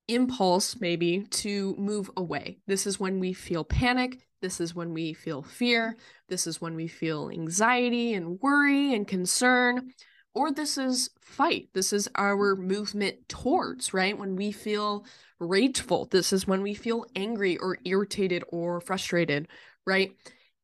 impulse 0.07 0.79
maybe 0.79 1.25
to 1.29 1.75
move 1.77 2.09
away. 2.15 2.59
This 2.67 2.87
is 2.87 2.99
when 2.99 3.19
we 3.19 3.33
feel 3.33 3.63
panic. 3.63 4.19
This 4.41 4.61
is 4.61 4.75
when 4.75 4.93
we 4.93 5.13
feel 5.13 5.41
fear. 5.41 5.97
This 6.29 6.47
is 6.47 6.61
when 6.61 6.75
we 6.75 6.87
feel 6.87 7.29
anxiety 7.31 8.13
and 8.13 8.39
worry 8.39 8.93
and 8.93 9.07
concern. 9.07 9.91
Or 10.37 10.51
this 10.51 10.77
is 10.77 11.09
fight. 11.19 11.69
This 11.73 11.91
is 11.91 12.07
our 12.13 12.55
movement 12.55 13.27
towards, 13.27 13.91
right? 13.91 14.15
When 14.15 14.35
we 14.35 14.51
feel 14.51 15.03
rageful. 15.39 16.05
This 16.05 16.31
is 16.31 16.45
when 16.45 16.61
we 16.61 16.75
feel 16.75 17.05
angry 17.15 17.57
or 17.57 17.79
irritated 17.85 18.43
or 18.49 18.79
frustrated, 18.79 19.47
right? 19.87 20.11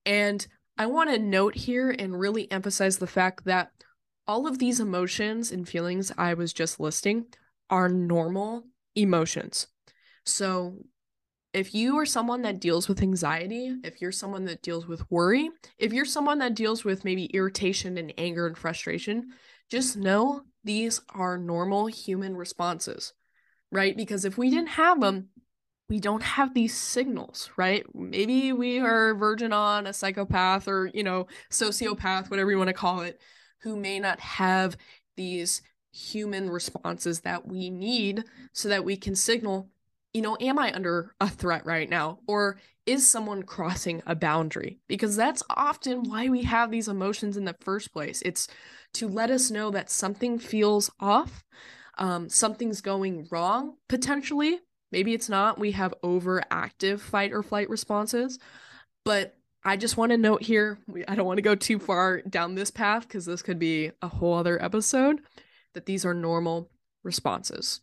And 0.05 0.45
I 0.77 0.85
want 0.85 1.09
to 1.09 1.17
note 1.17 1.55
here 1.55 1.89
and 1.89 2.19
really 2.19 2.51
emphasize 2.51 2.99
the 2.99 3.07
fact 3.07 3.45
that 3.45 3.71
all 4.27 4.45
of 4.45 4.59
these 4.59 4.79
emotions 4.79 5.51
and 5.51 5.67
feelings 5.67 6.11
I 6.19 6.35
was 6.35 6.53
just 6.53 6.79
listing 6.79 7.25
are 7.71 7.89
normal 7.89 8.65
emotions. 8.95 9.65
So, 10.23 10.77
if 11.51 11.73
you 11.75 11.97
are 11.97 12.05
someone 12.05 12.41
that 12.43 12.59
deals 12.59 12.87
with 12.87 13.01
anxiety, 13.01 13.75
if 13.83 14.01
you're 14.01 14.11
someone 14.11 14.45
that 14.45 14.63
deals 14.63 14.87
with 14.87 15.09
worry, 15.11 15.51
if 15.77 15.93
you're 15.93 16.05
someone 16.05 16.39
that 16.39 16.55
deals 16.55 16.83
with 16.83 17.05
maybe 17.05 17.25
irritation 17.25 17.97
and 17.97 18.11
anger 18.17 18.47
and 18.47 18.57
frustration, 18.57 19.29
just 19.73 19.97
know 19.97 20.43
these 20.63 21.01
are 21.15 21.35
normal 21.35 21.87
human 21.87 22.37
responses, 22.37 23.11
right? 23.71 23.97
Because 23.97 24.23
if 24.23 24.37
we 24.37 24.51
didn't 24.51 24.67
have 24.67 25.01
them, 25.01 25.29
we 25.89 25.99
don't 25.99 26.21
have 26.21 26.53
these 26.53 26.77
signals, 26.77 27.49
right? 27.57 27.83
Maybe 27.91 28.53
we 28.53 28.79
are 28.79 29.15
virgin 29.15 29.51
on 29.51 29.87
a 29.87 29.93
psychopath 29.93 30.67
or, 30.67 30.91
you 30.93 31.03
know, 31.03 31.25
sociopath, 31.49 32.29
whatever 32.29 32.51
you 32.51 32.59
want 32.59 32.67
to 32.67 32.73
call 32.73 33.01
it, 33.01 33.19
who 33.61 33.75
may 33.75 33.99
not 33.99 34.19
have 34.19 34.77
these 35.17 35.63
human 35.91 36.51
responses 36.51 37.21
that 37.21 37.47
we 37.47 37.71
need 37.71 38.25
so 38.51 38.69
that 38.69 38.85
we 38.85 38.95
can 38.95 39.15
signal, 39.15 39.69
you 40.13 40.21
know, 40.21 40.37
am 40.39 40.59
I 40.59 40.71
under 40.71 41.15
a 41.19 41.27
threat 41.27 41.65
right 41.65 41.89
now? 41.89 42.19
Or 42.27 42.59
is 42.85 43.07
someone 43.07 43.43
crossing 43.43 44.01
a 44.05 44.15
boundary? 44.15 44.79
Because 44.87 45.15
that's 45.15 45.43
often 45.49 46.03
why 46.03 46.29
we 46.29 46.43
have 46.43 46.71
these 46.71 46.87
emotions 46.87 47.37
in 47.37 47.45
the 47.45 47.55
first 47.61 47.93
place. 47.93 48.21
It's 48.23 48.47
to 48.95 49.07
let 49.07 49.31
us 49.31 49.49
know 49.49 49.71
that 49.71 49.89
something 49.89 50.37
feels 50.39 50.91
off, 50.99 51.43
um, 51.97 52.29
something's 52.29 52.81
going 52.81 53.27
wrong 53.31 53.77
potentially. 53.87 54.59
Maybe 54.91 55.13
it's 55.13 55.29
not. 55.29 55.59
We 55.59 55.71
have 55.71 55.93
overactive 56.03 56.99
fight 56.99 57.31
or 57.31 57.41
flight 57.41 57.69
responses. 57.69 58.37
But 59.05 59.35
I 59.63 59.77
just 59.77 59.97
want 59.97 60.11
to 60.11 60.17
note 60.17 60.43
here, 60.43 60.77
I 61.07 61.15
don't 61.15 61.25
want 61.25 61.37
to 61.37 61.43
go 61.43 61.55
too 61.55 61.79
far 61.79 62.21
down 62.21 62.55
this 62.55 62.69
path 62.69 63.07
because 63.07 63.25
this 63.25 63.41
could 63.41 63.59
be 63.59 63.91
a 64.01 64.07
whole 64.07 64.35
other 64.35 64.61
episode 64.61 65.21
that 65.73 65.85
these 65.85 66.05
are 66.05 66.13
normal 66.13 66.69
responses. 67.03 67.81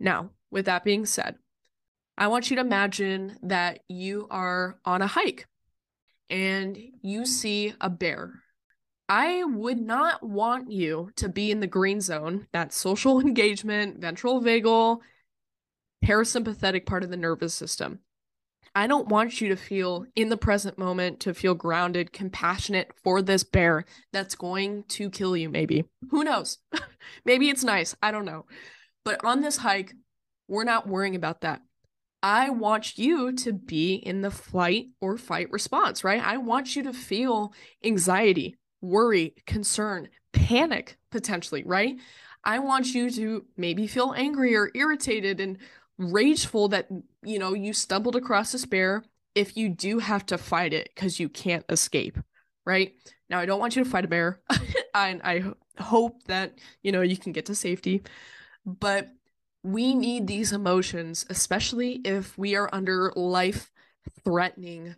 Now, 0.00 0.30
with 0.50 0.66
that 0.66 0.84
being 0.84 1.06
said, 1.06 1.36
I 2.16 2.28
want 2.28 2.50
you 2.50 2.56
to 2.56 2.62
imagine 2.62 3.36
that 3.42 3.80
you 3.88 4.26
are 4.30 4.78
on 4.84 5.02
a 5.02 5.06
hike 5.06 5.46
and 6.30 6.78
you 7.02 7.26
see 7.26 7.74
a 7.80 7.90
bear. 7.90 8.42
I 9.08 9.44
would 9.44 9.80
not 9.80 10.22
want 10.22 10.70
you 10.70 11.10
to 11.16 11.28
be 11.28 11.50
in 11.50 11.60
the 11.60 11.66
green 11.66 12.00
zone, 12.00 12.46
that 12.52 12.72
social 12.72 13.20
engagement, 13.26 14.00
ventral 14.00 14.40
vagal, 14.40 15.00
parasympathetic 16.04 16.86
part 16.86 17.04
of 17.04 17.10
the 17.10 17.16
nervous 17.16 17.54
system. 17.54 18.00
I 18.76 18.86
don't 18.88 19.08
want 19.08 19.40
you 19.40 19.48
to 19.50 19.56
feel 19.56 20.04
in 20.16 20.30
the 20.30 20.36
present 20.36 20.78
moment, 20.78 21.20
to 21.20 21.34
feel 21.34 21.54
grounded, 21.54 22.12
compassionate 22.12 22.90
for 23.02 23.22
this 23.22 23.44
bear 23.44 23.84
that's 24.12 24.34
going 24.34 24.84
to 24.88 25.10
kill 25.10 25.36
you, 25.36 25.48
maybe. 25.48 25.84
Who 26.10 26.24
knows? 26.24 26.58
maybe 27.24 27.48
it's 27.50 27.62
nice. 27.62 27.94
I 28.02 28.10
don't 28.10 28.24
know. 28.24 28.46
But 29.04 29.24
on 29.24 29.42
this 29.42 29.58
hike, 29.58 29.94
we're 30.48 30.64
not 30.64 30.88
worrying 30.88 31.14
about 31.14 31.42
that. 31.42 31.62
I 32.24 32.48
want 32.48 32.96
you 32.96 33.32
to 33.32 33.52
be 33.52 33.96
in 33.96 34.22
the 34.22 34.30
flight 34.30 34.86
or 35.02 35.18
fight 35.18 35.50
response, 35.50 36.02
right? 36.02 36.24
I 36.24 36.38
want 36.38 36.74
you 36.74 36.82
to 36.84 36.94
feel 36.94 37.52
anxiety, 37.84 38.56
worry, 38.80 39.34
concern, 39.46 40.08
panic 40.32 40.96
potentially, 41.10 41.64
right? 41.64 41.98
I 42.42 42.60
want 42.60 42.94
you 42.94 43.10
to 43.10 43.44
maybe 43.58 43.86
feel 43.86 44.14
angry 44.16 44.56
or 44.56 44.70
irritated 44.74 45.38
and 45.38 45.58
rageful 45.98 46.68
that 46.68 46.88
you 47.22 47.38
know 47.38 47.52
you 47.52 47.74
stumbled 47.74 48.16
across 48.16 48.52
this 48.52 48.64
bear 48.64 49.04
if 49.34 49.54
you 49.54 49.68
do 49.68 49.98
have 49.98 50.24
to 50.26 50.38
fight 50.38 50.72
it 50.72 50.90
because 50.94 51.20
you 51.20 51.28
can't 51.28 51.64
escape 51.68 52.18
right 52.66 52.94
now 53.30 53.38
i 53.38 53.46
don't 53.46 53.60
want 53.60 53.76
you 53.76 53.84
to 53.84 53.88
fight 53.88 54.04
a 54.04 54.08
bear 54.08 54.40
and 54.96 55.20
i 55.22 55.40
hope 55.78 56.20
that 56.24 56.58
you 56.82 56.90
know 56.90 57.00
you 57.00 57.16
can 57.16 57.30
get 57.30 57.46
to 57.46 57.54
safety 57.54 58.02
but 58.66 59.08
we 59.64 59.94
need 59.94 60.26
these 60.26 60.52
emotions 60.52 61.26
especially 61.28 62.00
if 62.04 62.38
we 62.38 62.54
are 62.54 62.70
under 62.72 63.12
life 63.16 63.72
threatening 64.24 64.94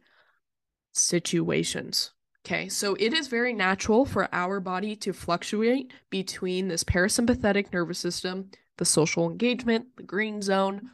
situations 0.92 2.12
okay 2.44 2.68
so 2.68 2.94
it 2.98 3.14
is 3.14 3.28
very 3.28 3.54
natural 3.54 4.04
for 4.04 4.28
our 4.34 4.60
body 4.60 4.94
to 4.94 5.12
fluctuate 5.12 5.92
between 6.10 6.68
this 6.68 6.84
parasympathetic 6.84 7.72
nervous 7.72 7.98
system 7.98 8.50
the 8.78 8.84
social 8.84 9.30
engagement, 9.30 9.86
the 9.96 10.02
green 10.02 10.42
zone, 10.42 10.90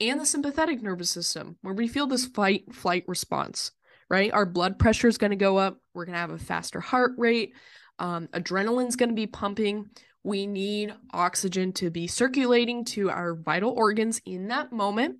and 0.00 0.20
the 0.20 0.26
sympathetic 0.26 0.82
nervous 0.82 1.10
system, 1.10 1.56
where 1.62 1.74
we 1.74 1.88
feel 1.88 2.06
this 2.06 2.26
fight 2.26 2.74
flight 2.74 3.04
response, 3.06 3.72
right? 4.08 4.32
Our 4.32 4.46
blood 4.46 4.78
pressure 4.78 5.08
is 5.08 5.18
going 5.18 5.30
to 5.30 5.36
go 5.36 5.56
up. 5.56 5.78
We're 5.94 6.04
going 6.04 6.14
to 6.14 6.20
have 6.20 6.30
a 6.30 6.38
faster 6.38 6.80
heart 6.80 7.12
rate. 7.16 7.54
Um, 7.98 8.28
adrenaline's 8.28 8.96
going 8.96 9.08
to 9.08 9.14
be 9.14 9.26
pumping. 9.26 9.90
We 10.26 10.48
need 10.48 10.92
oxygen 11.12 11.72
to 11.74 11.88
be 11.88 12.08
circulating 12.08 12.84
to 12.86 13.10
our 13.10 13.32
vital 13.32 13.70
organs 13.70 14.20
in 14.26 14.48
that 14.48 14.72
moment. 14.72 15.18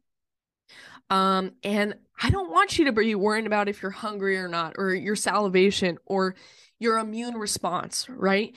Um, 1.09 1.53
and 1.63 1.95
I 2.21 2.31
don't 2.31 2.51
want 2.51 2.77
you 2.77 2.87
to 2.87 2.93
be 2.93 3.15
worrying 3.15 3.47
about 3.47 3.69
if 3.69 3.83
you're 3.83 3.93
hungry 3.93 4.37
or 4.37 4.49
not, 4.49 4.75
or 4.79 4.93
your 4.93 5.15
salivation, 5.15 5.99
or 6.07 6.35
your 6.81 6.99
immune 6.99 7.37
response, 7.37 8.09
right? 8.09 8.57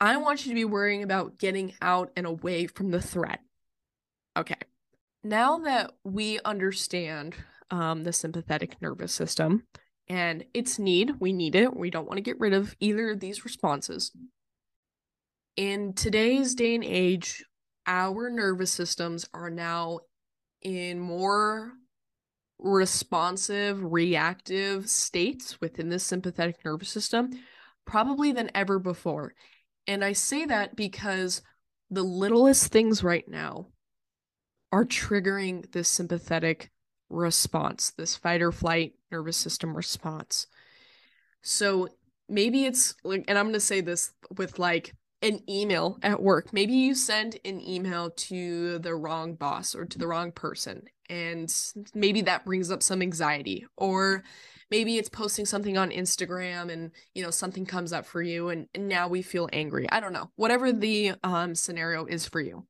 I 0.00 0.18
want 0.18 0.46
you 0.46 0.52
to 0.52 0.54
be 0.54 0.64
worrying 0.64 1.02
about 1.02 1.38
getting 1.38 1.74
out 1.82 2.12
and 2.14 2.26
away 2.26 2.68
from 2.68 2.92
the 2.92 3.02
threat. 3.02 3.40
Okay. 4.36 4.54
Now 5.24 5.58
that 5.58 5.90
we 6.04 6.38
understand 6.44 7.34
um, 7.72 8.04
the 8.04 8.12
sympathetic 8.12 8.80
nervous 8.80 9.12
system 9.12 9.64
and 10.06 10.44
its 10.54 10.78
need, 10.78 11.16
we 11.18 11.32
need 11.32 11.56
it. 11.56 11.76
We 11.76 11.90
don't 11.90 12.06
want 12.06 12.18
to 12.18 12.22
get 12.22 12.38
rid 12.38 12.52
of 12.52 12.76
either 12.78 13.10
of 13.10 13.18
these 13.18 13.44
responses. 13.44 14.12
In 15.56 15.92
today's 15.92 16.54
day 16.54 16.74
and 16.74 16.84
age, 16.84 17.44
our 17.86 18.30
nervous 18.30 18.70
systems 18.70 19.28
are 19.34 19.50
now 19.50 20.00
in 20.62 20.98
more 20.98 21.72
responsive, 22.58 23.92
reactive 23.92 24.88
states 24.88 25.60
within 25.60 25.90
the 25.90 25.98
sympathetic 25.98 26.64
nervous 26.64 26.88
system, 26.88 27.30
probably 27.84 28.32
than 28.32 28.50
ever 28.54 28.78
before. 28.78 29.34
And 29.86 30.02
I 30.02 30.14
say 30.14 30.46
that 30.46 30.74
because 30.74 31.42
the 31.90 32.04
littlest 32.04 32.72
things 32.72 33.04
right 33.04 33.28
now 33.28 33.66
are 34.70 34.86
triggering 34.86 35.70
this 35.72 35.88
sympathetic 35.88 36.70
response, 37.10 37.90
this 37.90 38.16
fight 38.16 38.40
or 38.40 38.52
flight 38.52 38.94
nervous 39.10 39.36
system 39.36 39.76
response. 39.76 40.46
So 41.42 41.88
maybe 42.26 42.64
it's 42.64 42.94
like, 43.04 43.24
and 43.28 43.36
I'm 43.36 43.46
going 43.46 43.52
to 43.54 43.60
say 43.60 43.82
this 43.82 44.12
with 44.38 44.58
like 44.58 44.94
an 45.22 45.40
email 45.48 45.98
at 46.02 46.22
work. 46.22 46.52
Maybe 46.52 46.74
you 46.74 46.94
send 46.94 47.38
an 47.44 47.60
email 47.60 48.10
to 48.10 48.78
the 48.78 48.94
wrong 48.94 49.34
boss 49.34 49.74
or 49.74 49.84
to 49.84 49.98
the 49.98 50.06
wrong 50.06 50.32
person, 50.32 50.82
and 51.08 51.52
maybe 51.94 52.22
that 52.22 52.44
brings 52.44 52.70
up 52.70 52.82
some 52.82 53.02
anxiety. 53.02 53.66
Or 53.76 54.24
maybe 54.70 54.96
it's 54.96 55.08
posting 55.08 55.44
something 55.44 55.76
on 55.76 55.90
Instagram 55.90 56.72
and 56.72 56.90
you 57.14 57.22
know 57.22 57.30
something 57.30 57.66
comes 57.66 57.92
up 57.92 58.06
for 58.06 58.22
you 58.22 58.48
and, 58.48 58.66
and 58.74 58.88
now 58.88 59.06
we 59.06 59.22
feel 59.22 59.48
angry. 59.52 59.86
I 59.92 60.00
don't 60.00 60.14
know. 60.14 60.30
Whatever 60.36 60.72
the 60.72 61.12
um 61.22 61.54
scenario 61.54 62.06
is 62.06 62.26
for 62.26 62.40
you. 62.40 62.66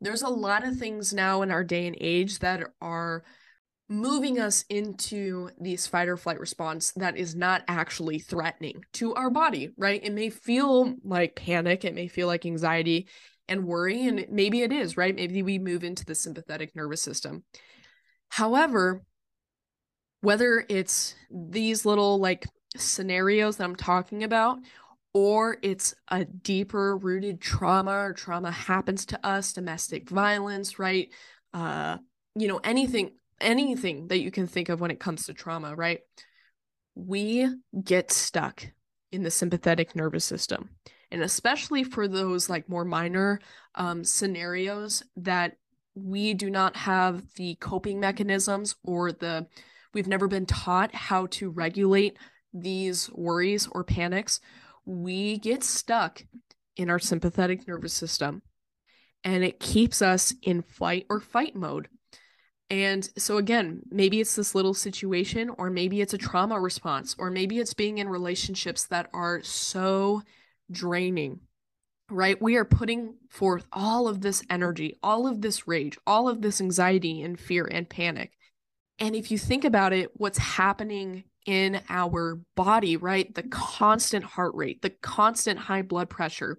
There's 0.00 0.22
a 0.22 0.28
lot 0.28 0.66
of 0.66 0.76
things 0.76 1.12
now 1.14 1.42
in 1.42 1.50
our 1.50 1.64
day 1.64 1.86
and 1.86 1.96
age 2.00 2.40
that 2.40 2.62
are 2.80 3.24
moving 3.92 4.40
us 4.40 4.64
into 4.70 5.50
this 5.58 5.86
fight 5.86 6.08
or 6.08 6.16
flight 6.16 6.40
response 6.40 6.92
that 6.96 7.16
is 7.16 7.34
not 7.34 7.62
actually 7.68 8.18
threatening 8.18 8.82
to 8.94 9.14
our 9.14 9.28
body, 9.28 9.70
right? 9.76 10.00
It 10.02 10.12
may 10.12 10.30
feel 10.30 10.94
like 11.04 11.36
panic, 11.36 11.84
it 11.84 11.94
may 11.94 12.08
feel 12.08 12.26
like 12.26 12.46
anxiety 12.46 13.08
and 13.48 13.66
worry, 13.66 14.06
and 14.06 14.26
maybe 14.30 14.62
it 14.62 14.72
is, 14.72 14.96
right? 14.96 15.14
Maybe 15.14 15.42
we 15.42 15.58
move 15.58 15.84
into 15.84 16.06
the 16.06 16.14
sympathetic 16.14 16.74
nervous 16.74 17.02
system. 17.02 17.44
However, 18.30 19.02
whether 20.22 20.64
it's 20.68 21.14
these 21.30 21.84
little 21.84 22.18
like 22.18 22.46
scenarios 22.76 23.56
that 23.56 23.64
I'm 23.64 23.76
talking 23.76 24.24
about, 24.24 24.58
or 25.12 25.58
it's 25.60 25.94
a 26.08 26.24
deeper 26.24 26.96
rooted 26.96 27.40
trauma 27.40 28.06
or 28.06 28.12
trauma 28.14 28.50
happens 28.50 29.04
to 29.06 29.26
us, 29.26 29.52
domestic 29.52 30.08
violence, 30.08 30.78
right? 30.78 31.10
Uh, 31.52 31.98
you 32.34 32.48
know, 32.48 32.60
anything, 32.64 33.10
anything 33.42 34.08
that 34.08 34.20
you 34.20 34.30
can 34.30 34.46
think 34.46 34.68
of 34.68 34.80
when 34.80 34.90
it 34.90 35.00
comes 35.00 35.26
to 35.26 35.34
trauma, 35.34 35.74
right? 35.74 36.00
We 36.94 37.48
get 37.82 38.10
stuck 38.10 38.66
in 39.10 39.22
the 39.22 39.30
sympathetic 39.30 39.94
nervous 39.94 40.24
system. 40.24 40.70
And 41.10 41.22
especially 41.22 41.84
for 41.84 42.08
those 42.08 42.48
like 42.48 42.68
more 42.68 42.84
minor 42.84 43.40
um, 43.74 44.02
scenarios 44.04 45.02
that 45.16 45.56
we 45.94 46.32
do 46.32 46.48
not 46.48 46.74
have 46.76 47.22
the 47.34 47.54
coping 47.56 48.00
mechanisms 48.00 48.76
or 48.82 49.12
the 49.12 49.46
we've 49.92 50.08
never 50.08 50.26
been 50.26 50.46
taught 50.46 50.94
how 50.94 51.26
to 51.26 51.50
regulate 51.50 52.16
these 52.54 53.10
worries 53.12 53.68
or 53.70 53.84
panics, 53.84 54.40
we 54.86 55.38
get 55.38 55.62
stuck 55.62 56.24
in 56.76 56.88
our 56.88 56.98
sympathetic 56.98 57.68
nervous 57.68 57.92
system 57.92 58.40
and 59.24 59.44
it 59.44 59.60
keeps 59.60 60.02
us 60.02 60.34
in 60.42 60.62
fight 60.62 61.06
or 61.08 61.20
fight 61.20 61.54
mode. 61.54 61.88
And 62.72 63.06
so, 63.18 63.36
again, 63.36 63.82
maybe 63.90 64.18
it's 64.18 64.34
this 64.34 64.54
little 64.54 64.72
situation, 64.72 65.50
or 65.58 65.68
maybe 65.68 66.00
it's 66.00 66.14
a 66.14 66.18
trauma 66.18 66.58
response, 66.58 67.14
or 67.18 67.30
maybe 67.30 67.58
it's 67.58 67.74
being 67.74 67.98
in 67.98 68.08
relationships 68.08 68.86
that 68.86 69.10
are 69.12 69.42
so 69.42 70.22
draining, 70.70 71.40
right? 72.08 72.40
We 72.40 72.56
are 72.56 72.64
putting 72.64 73.16
forth 73.28 73.66
all 73.74 74.08
of 74.08 74.22
this 74.22 74.42
energy, 74.48 74.98
all 75.02 75.26
of 75.26 75.42
this 75.42 75.68
rage, 75.68 75.98
all 76.06 76.30
of 76.30 76.40
this 76.40 76.62
anxiety 76.62 77.20
and 77.20 77.38
fear 77.38 77.66
and 77.66 77.86
panic. 77.86 78.32
And 78.98 79.14
if 79.14 79.30
you 79.30 79.36
think 79.36 79.66
about 79.66 79.92
it, 79.92 80.10
what's 80.14 80.38
happening 80.38 81.24
in 81.44 81.82
our 81.90 82.40
body, 82.56 82.96
right? 82.96 83.34
The 83.34 83.42
constant 83.42 84.24
heart 84.24 84.54
rate, 84.54 84.80
the 84.80 84.90
constant 85.02 85.58
high 85.58 85.82
blood 85.82 86.08
pressure, 86.08 86.58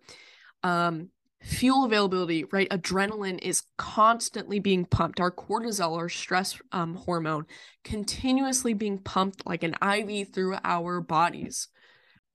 um, 0.61 1.09
fuel 1.43 1.83
availability, 1.83 2.45
right? 2.45 2.69
Adrenaline 2.69 3.39
is 3.41 3.63
constantly 3.77 4.59
being 4.59 4.85
pumped. 4.85 5.19
Our 5.19 5.31
cortisol, 5.31 5.97
our 5.97 6.09
stress 6.09 6.59
um, 6.71 6.95
hormone, 6.95 7.45
continuously 7.83 8.73
being 8.73 8.97
pumped 8.97 9.45
like 9.45 9.63
an 9.63 9.75
IV 9.83 10.29
through 10.29 10.55
our 10.63 11.01
bodies. 11.01 11.67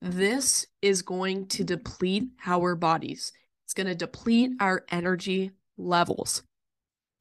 This 0.01 0.67
is 0.81 1.01
going 1.01 1.47
to 1.47 1.63
deplete 1.63 2.29
our 2.45 2.75
bodies. 2.75 3.33
It's 3.65 3.73
going 3.73 3.87
to 3.87 3.95
deplete 3.95 4.51
our 4.59 4.85
energy 4.89 5.51
levels. 5.77 6.43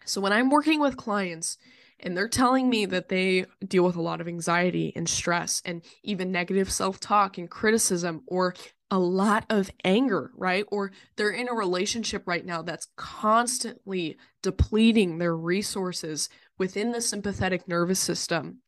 So 0.04 0.20
when 0.20 0.32
I'm 0.32 0.50
working 0.50 0.80
with 0.80 0.96
clients, 0.96 1.58
and 2.00 2.16
they're 2.16 2.28
telling 2.28 2.70
me 2.70 2.86
that 2.86 3.08
they 3.08 3.46
deal 3.66 3.82
with 3.82 3.96
a 3.96 4.02
lot 4.02 4.20
of 4.20 4.28
anxiety 4.28 4.92
and 4.94 5.08
stress 5.08 5.60
and 5.64 5.82
even 6.04 6.30
negative 6.30 6.70
self 6.70 7.00
talk 7.00 7.38
and 7.38 7.50
criticism 7.50 8.22
or 8.26 8.54
a 8.90 8.98
lot 8.98 9.44
of 9.50 9.70
anger, 9.84 10.30
right? 10.34 10.64
Or 10.70 10.92
they're 11.16 11.30
in 11.30 11.48
a 11.48 11.54
relationship 11.54 12.22
right 12.26 12.44
now 12.44 12.62
that's 12.62 12.88
constantly 12.96 14.16
depleting 14.42 15.18
their 15.18 15.36
resources 15.36 16.28
within 16.56 16.92
the 16.92 17.00
sympathetic 17.00 17.68
nervous 17.68 18.00
system. 18.00 18.58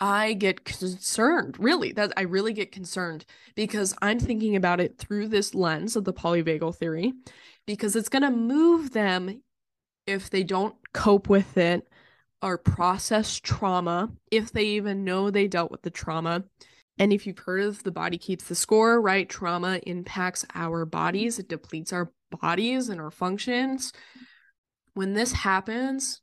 I 0.00 0.32
get 0.32 0.64
concerned, 0.64 1.56
really, 1.60 1.92
that 1.92 2.12
I 2.16 2.22
really 2.22 2.52
get 2.52 2.72
concerned 2.72 3.24
because 3.54 3.94
I'm 4.02 4.18
thinking 4.18 4.56
about 4.56 4.80
it 4.80 4.98
through 4.98 5.28
this 5.28 5.54
lens 5.54 5.94
of 5.94 6.04
the 6.04 6.12
polyvagal 6.12 6.76
theory 6.76 7.12
because 7.66 7.94
it's 7.94 8.08
going 8.08 8.22
to 8.22 8.30
move 8.30 8.90
them 8.90 9.42
if 10.06 10.28
they 10.28 10.42
don't 10.42 10.74
cope 10.92 11.28
with 11.28 11.56
it 11.56 11.88
or 12.42 12.58
process 12.58 13.38
trauma, 13.38 14.10
if 14.30 14.50
they 14.50 14.64
even 14.64 15.04
know 15.04 15.30
they 15.30 15.46
dealt 15.46 15.70
with 15.70 15.82
the 15.82 15.90
trauma. 15.90 16.42
And 17.02 17.12
if 17.12 17.26
you've 17.26 17.40
heard 17.40 17.64
of 17.64 17.82
the 17.82 17.90
body 17.90 18.16
keeps 18.16 18.44
the 18.44 18.54
score, 18.54 19.00
right? 19.00 19.28
Trauma 19.28 19.80
impacts 19.84 20.44
our 20.54 20.84
bodies, 20.84 21.40
it 21.40 21.48
depletes 21.48 21.92
our 21.92 22.12
bodies 22.40 22.88
and 22.88 23.00
our 23.00 23.10
functions. 23.10 23.92
When 24.94 25.14
this 25.14 25.32
happens, 25.32 26.20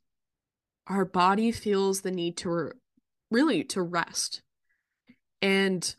our 0.86 1.04
body 1.04 1.52
feels 1.52 2.00
the 2.00 2.10
need 2.10 2.38
to 2.38 2.50
re- 2.50 2.70
really 3.30 3.62
to 3.64 3.82
rest. 3.82 4.40
And 5.42 5.94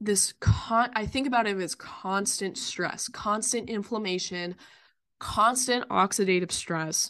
this 0.00 0.34
con 0.40 0.90
I 0.96 1.06
think 1.06 1.28
about 1.28 1.46
it 1.46 1.56
as 1.56 1.76
constant 1.76 2.58
stress, 2.58 3.06
constant 3.06 3.70
inflammation, 3.70 4.56
constant 5.20 5.88
oxidative 5.90 6.50
stress 6.50 7.08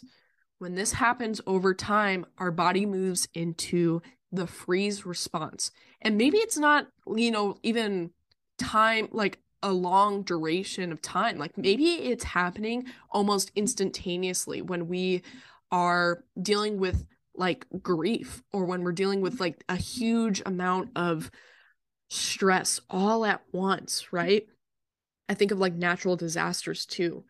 when 0.59 0.75
this 0.75 0.93
happens 0.93 1.41
over 1.47 1.73
time, 1.73 2.27
our 2.37 2.51
body 2.51 2.85
moves 2.85 3.27
into 3.33 4.03
the 4.31 4.45
freeze 4.45 5.07
response. 5.07 5.71
And 6.01 6.17
maybe 6.17 6.37
it's 6.37 6.57
not, 6.57 6.87
you 7.15 7.31
know, 7.31 7.57
even 7.63 8.11
time 8.57 9.09
like 9.11 9.39
a 9.63 9.71
long 9.71 10.23
duration 10.23 10.91
of 10.91 11.01
time. 11.01 11.37
Like 11.37 11.57
maybe 11.57 11.85
it's 11.85 12.23
happening 12.23 12.85
almost 13.11 13.51
instantaneously 13.55 14.61
when 14.61 14.87
we 14.87 15.23
are 15.71 16.23
dealing 16.41 16.77
with 16.77 17.05
like 17.35 17.65
grief 17.81 18.43
or 18.51 18.65
when 18.65 18.83
we're 18.83 18.91
dealing 18.91 19.21
with 19.21 19.39
like 19.39 19.63
a 19.69 19.75
huge 19.75 20.41
amount 20.45 20.89
of 20.95 21.29
stress 22.09 22.79
all 22.89 23.25
at 23.25 23.41
once, 23.51 24.11
right? 24.13 24.45
I 25.29 25.33
think 25.33 25.51
of 25.51 25.59
like 25.59 25.73
natural 25.73 26.15
disasters 26.15 26.85
too 26.85 27.25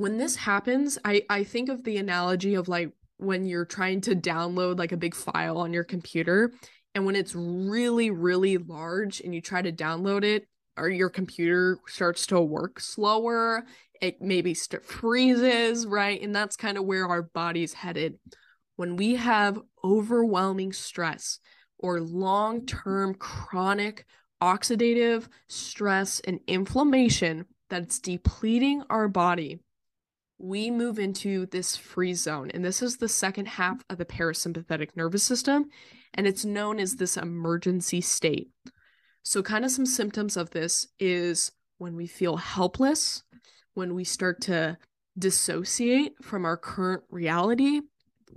when 0.00 0.16
this 0.16 0.34
happens, 0.34 0.98
I 1.04 1.24
I 1.28 1.44
think 1.44 1.68
of 1.68 1.84
the 1.84 1.98
analogy 1.98 2.54
of 2.54 2.68
like 2.68 2.90
when 3.18 3.44
you're 3.44 3.66
trying 3.66 4.00
to 4.00 4.16
download 4.16 4.78
like 4.78 4.92
a 4.92 4.96
big 4.96 5.14
file 5.14 5.58
on 5.58 5.74
your 5.74 5.84
computer 5.84 6.52
and 6.94 7.06
when 7.06 7.16
it's 7.16 7.34
really 7.34 8.10
really 8.10 8.58
large 8.58 9.20
and 9.20 9.34
you 9.34 9.40
try 9.40 9.62
to 9.62 9.72
download 9.72 10.24
it 10.24 10.46
or 10.76 10.88
your 10.88 11.10
computer 11.10 11.78
starts 11.86 12.26
to 12.26 12.40
work 12.40 12.80
slower, 12.80 13.64
it 14.00 14.22
maybe 14.22 14.54
st- 14.54 14.84
freezes, 14.84 15.86
right? 15.86 16.20
And 16.22 16.34
that's 16.34 16.56
kind 16.56 16.78
of 16.78 16.84
where 16.84 17.06
our 17.06 17.22
body's 17.22 17.74
headed. 17.74 18.18
When 18.76 18.96
we 18.96 19.16
have 19.16 19.60
overwhelming 19.84 20.72
stress 20.72 21.38
or 21.78 22.00
long-term 22.00 23.14
chronic 23.14 24.06
oxidative 24.42 25.28
stress 25.48 26.20
and 26.20 26.40
inflammation 26.46 27.44
that's 27.68 27.98
depleting 27.98 28.82
our 28.88 29.06
body 29.06 29.60
we 30.40 30.70
move 30.70 30.98
into 30.98 31.46
this 31.46 31.76
free 31.76 32.14
zone. 32.14 32.50
And 32.52 32.64
this 32.64 32.80
is 32.82 32.96
the 32.96 33.08
second 33.08 33.46
half 33.46 33.84
of 33.90 33.98
the 33.98 34.06
parasympathetic 34.06 34.96
nervous 34.96 35.22
system. 35.22 35.66
And 36.14 36.26
it's 36.26 36.44
known 36.44 36.80
as 36.80 36.96
this 36.96 37.16
emergency 37.16 38.00
state. 38.00 38.48
So, 39.22 39.42
kind 39.42 39.64
of 39.64 39.70
some 39.70 39.86
symptoms 39.86 40.36
of 40.36 40.50
this 40.50 40.88
is 40.98 41.52
when 41.78 41.94
we 41.94 42.06
feel 42.06 42.38
helpless, 42.38 43.22
when 43.74 43.94
we 43.94 44.02
start 44.02 44.40
to 44.42 44.78
dissociate 45.18 46.14
from 46.22 46.44
our 46.44 46.56
current 46.56 47.02
reality. 47.10 47.82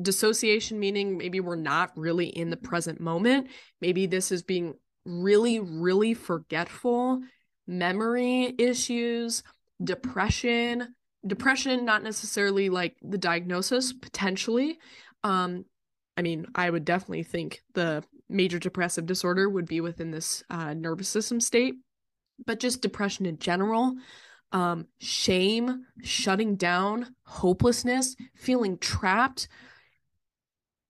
Dissociation 0.02 0.80
meaning 0.80 1.18
maybe 1.18 1.39
we're 1.39 1.56
not 1.56 1.92
really 1.96 2.28
in 2.28 2.50
the 2.50 2.58
present 2.58 3.00
moment. 3.00 3.48
Maybe 3.80 4.08
this 4.08 4.32
is 4.32 4.44
being 4.44 4.74
really, 5.06 5.60
really 5.60 6.13
forgetful, 6.13 7.22
memory 7.66 8.54
issues, 8.58 9.44
depression, 9.82 10.96
depression 11.25 11.86
not 11.86 12.03
necessarily 12.03 12.69
like 12.69 12.97
the 13.01 13.17
diagnosis 13.17 13.93
potentially. 13.93 14.79
Um 15.23 15.65
i 16.15 16.21
mean 16.21 16.45
i 16.53 16.69
would 16.69 16.86
definitely 16.86 17.23
think 17.23 17.63
the 17.73 18.03
major 18.29 18.59
depressive 18.59 19.05
disorder 19.05 19.49
would 19.49 19.67
be 19.67 19.81
within 19.81 20.12
this 20.12 20.43
uh, 20.49 20.73
nervous 20.73 21.09
system 21.09 21.39
state. 21.39 21.75
But 22.45 22.59
just 22.59 22.81
depression 22.81 23.25
in 23.25 23.38
general 23.39 23.95
um 24.51 24.88
shame 24.99 25.86
shutting 26.03 26.55
down 26.55 27.15
hopelessness 27.25 28.15
feeling 28.36 28.77
trapped. 28.77 29.47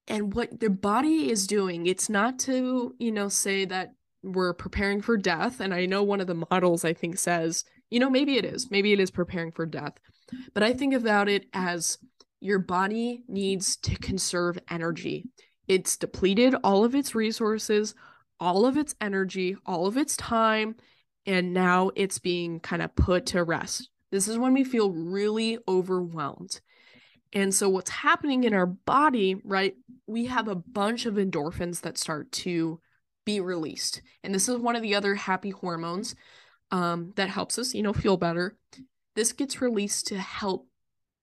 And 0.07 0.33
what 0.33 0.59
their 0.59 0.69
body 0.69 1.31
is 1.31 1.47
doing 1.47 1.85
it's 1.85 2.09
not 2.09 2.39
to 2.39 2.95
you 2.97 3.11
know 3.11 3.29
say 3.29 3.65
that 3.65 3.93
we're 4.23 4.53
preparing 4.53 5.01
for 5.01 5.15
death. 5.15 5.59
And 5.59 5.73
i 5.73 5.85
know 5.85 6.01
one 6.01 6.21
of 6.21 6.27
the 6.27 6.45
models 6.49 6.83
i 6.83 6.93
think 6.93 7.17
says 7.17 7.63
you 7.91 7.99
know 7.99 8.09
maybe 8.09 8.37
it 8.37 8.45
is. 8.45 8.71
Maybe 8.71 8.91
it 8.91 8.99
is 8.99 9.11
preparing 9.11 9.51
for 9.51 9.67
death 9.67 9.99
but 10.53 10.63
I 10.63 10.73
think 10.73 10.93
about 10.93 11.29
it 11.29 11.45
as 11.53 11.97
your 12.39 12.59
body 12.59 13.23
needs 13.27 13.77
to 13.77 13.95
conserve 13.95 14.59
energy. 14.69 15.25
It's 15.67 15.95
depleted 15.95 16.55
all 16.63 16.83
of 16.83 16.93
its 16.93 17.15
resources, 17.15 17.95
all 18.39 18.65
of 18.65 18.77
its 18.77 18.95
energy, 18.99 19.55
all 19.65 19.87
of 19.87 19.95
its 19.95 20.17
time, 20.17 20.75
and 21.25 21.53
now 21.53 21.91
it's 21.95 22.19
being 22.19 22.59
kind 22.59 22.81
of 22.81 22.95
put 22.95 23.27
to 23.27 23.43
rest. 23.43 23.89
This 24.11 24.27
is 24.27 24.37
when 24.37 24.53
we 24.53 24.63
feel 24.63 24.91
really 24.91 25.57
overwhelmed. 25.67 26.59
And 27.31 27.53
so, 27.53 27.69
what's 27.69 27.89
happening 27.89 28.43
in 28.43 28.53
our 28.53 28.67
body, 28.67 29.41
right? 29.43 29.75
We 30.05 30.25
have 30.25 30.47
a 30.47 30.55
bunch 30.55 31.05
of 31.05 31.15
endorphins 31.15 31.81
that 31.81 31.97
start 31.97 32.31
to 32.33 32.79
be 33.25 33.39
released. 33.39 34.01
And 34.23 34.35
this 34.35 34.49
is 34.49 34.57
one 34.57 34.75
of 34.75 34.81
the 34.81 34.95
other 34.95 35.15
happy 35.15 35.49
hormones 35.49 36.13
um, 36.71 37.13
that 37.15 37.29
helps 37.29 37.57
us, 37.57 37.73
you 37.73 37.81
know, 37.81 37.93
feel 37.93 38.17
better 38.17 38.57
this 39.15 39.33
gets 39.33 39.61
released 39.61 40.07
to 40.07 40.17
help 40.17 40.67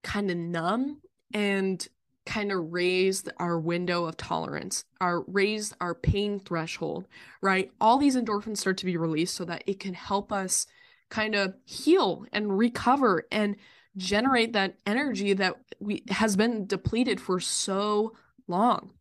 kind 0.03 0.31
of 0.31 0.37
numb 0.37 1.01
and 1.33 1.87
kind 2.25 2.51
of 2.51 2.71
raise 2.71 3.23
our 3.37 3.59
window 3.59 4.05
of 4.05 4.15
tolerance, 4.15 4.85
our 4.99 5.21
raise 5.21 5.73
our 5.81 5.95
pain 5.95 6.39
threshold, 6.39 7.07
right? 7.41 7.71
All 7.81 7.97
these 7.97 8.15
endorphins 8.15 8.57
start 8.57 8.77
to 8.77 8.85
be 8.85 8.97
released 8.97 9.35
so 9.35 9.45
that 9.45 9.63
it 9.65 9.79
can 9.79 9.93
help 9.93 10.31
us 10.31 10.67
kind 11.09 11.35
of 11.35 11.55
heal 11.65 12.25
and 12.31 12.57
recover 12.57 13.27
and 13.31 13.55
generate 13.97 14.53
that 14.53 14.75
energy 14.85 15.33
that 15.33 15.55
we 15.79 16.03
has 16.09 16.35
been 16.35 16.65
depleted 16.65 17.19
for 17.19 17.39
so 17.39 18.15
long. 18.47 18.93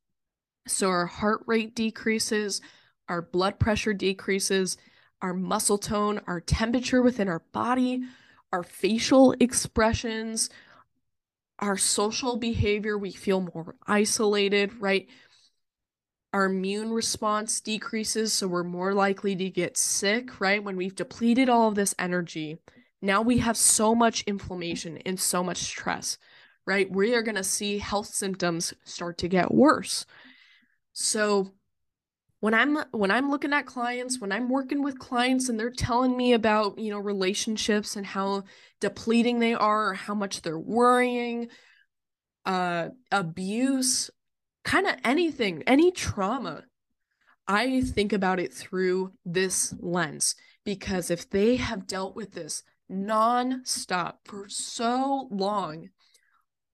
So 0.67 0.89
our 0.89 1.07
heart 1.07 1.43
rate 1.47 1.75
decreases, 1.75 2.61
our 3.09 3.23
blood 3.23 3.59
pressure 3.59 3.95
decreases, 3.95 4.77
our 5.23 5.35
muscle 5.35 5.79
tone, 5.79 6.21
our 6.27 6.41
temperature 6.41 7.03
within 7.03 7.29
our 7.29 7.43
body, 7.53 8.03
our 8.53 8.63
facial 8.63 9.35
expressions, 9.41 10.51
our 11.59 11.77
social 11.77 12.37
behavior. 12.37 12.99
We 12.99 13.13
feel 13.13 13.41
more 13.41 13.77
isolated, 13.87 14.73
right? 14.81 15.09
Our 16.33 16.47
immune 16.47 16.93
response 16.93 17.61
decreases, 17.61 18.33
so 18.33 18.47
we're 18.47 18.63
more 18.63 18.95
likely 18.95 19.35
to 19.37 19.51
get 19.51 19.77
sick, 19.77 20.41
right? 20.41 20.63
When 20.63 20.77
we've 20.77 20.95
depleted 20.95 21.49
all 21.49 21.69
of 21.69 21.75
this 21.75 21.95
energy, 21.99 22.59
now 23.03 23.23
we 23.23 23.39
have 23.39 23.57
so 23.57 23.95
much 23.95 24.23
inflammation 24.27 24.99
and 24.99 25.19
so 25.19 25.43
much 25.43 25.59
stress, 25.59 26.19
right? 26.67 26.91
We 26.91 27.15
are 27.15 27.23
going 27.23 27.37
to 27.37 27.45
see 27.45 27.79
health 27.79 28.07
symptoms 28.07 28.75
start 28.85 29.19
to 29.19 29.29
get 29.29 29.53
worse. 29.53 30.07
So, 30.93 31.53
when 32.41 32.55
i'm 32.55 32.77
when 32.91 33.11
i'm 33.11 33.31
looking 33.31 33.53
at 33.53 33.67
clients 33.67 34.21
when 34.21 34.33
i'm 34.33 34.49
working 34.49 34.83
with 34.83 34.99
clients 34.99 35.49
and 35.49 35.61
they're 35.61 35.71
telling 35.71 36.17
me 36.17 36.33
about 36.33 36.79
you 36.79 36.91
know 36.91 36.99
relationships 36.99 37.97
and 37.97 38.07
how 38.07 38.43
depleting 38.81 39.39
they 39.39 39.55
are 39.55 39.91
or 39.91 39.95
how 39.95 40.15
much 40.15 40.43
they're 40.43 40.59
worrying 40.59 41.49
uh 42.47 42.89
abuse 43.13 44.11
kind 44.65 44.87
of 44.87 44.97
anything 45.05 45.63
any 45.67 45.91
trauma 45.91 46.65
i 47.47 47.81
think 47.83 48.13
about 48.13 48.41
it 48.41 48.53
through 48.53 49.13
this 49.25 49.75
lens 49.79 50.35
because 50.65 51.11
if 51.11 51.29
they 51.31 51.57
have 51.57 51.87
dealt 51.87 52.17
with 52.17 52.33
this 52.33 52.63
non-stop 52.89 54.21
for 54.25 54.49
so 54.49 55.29
long 55.31 55.91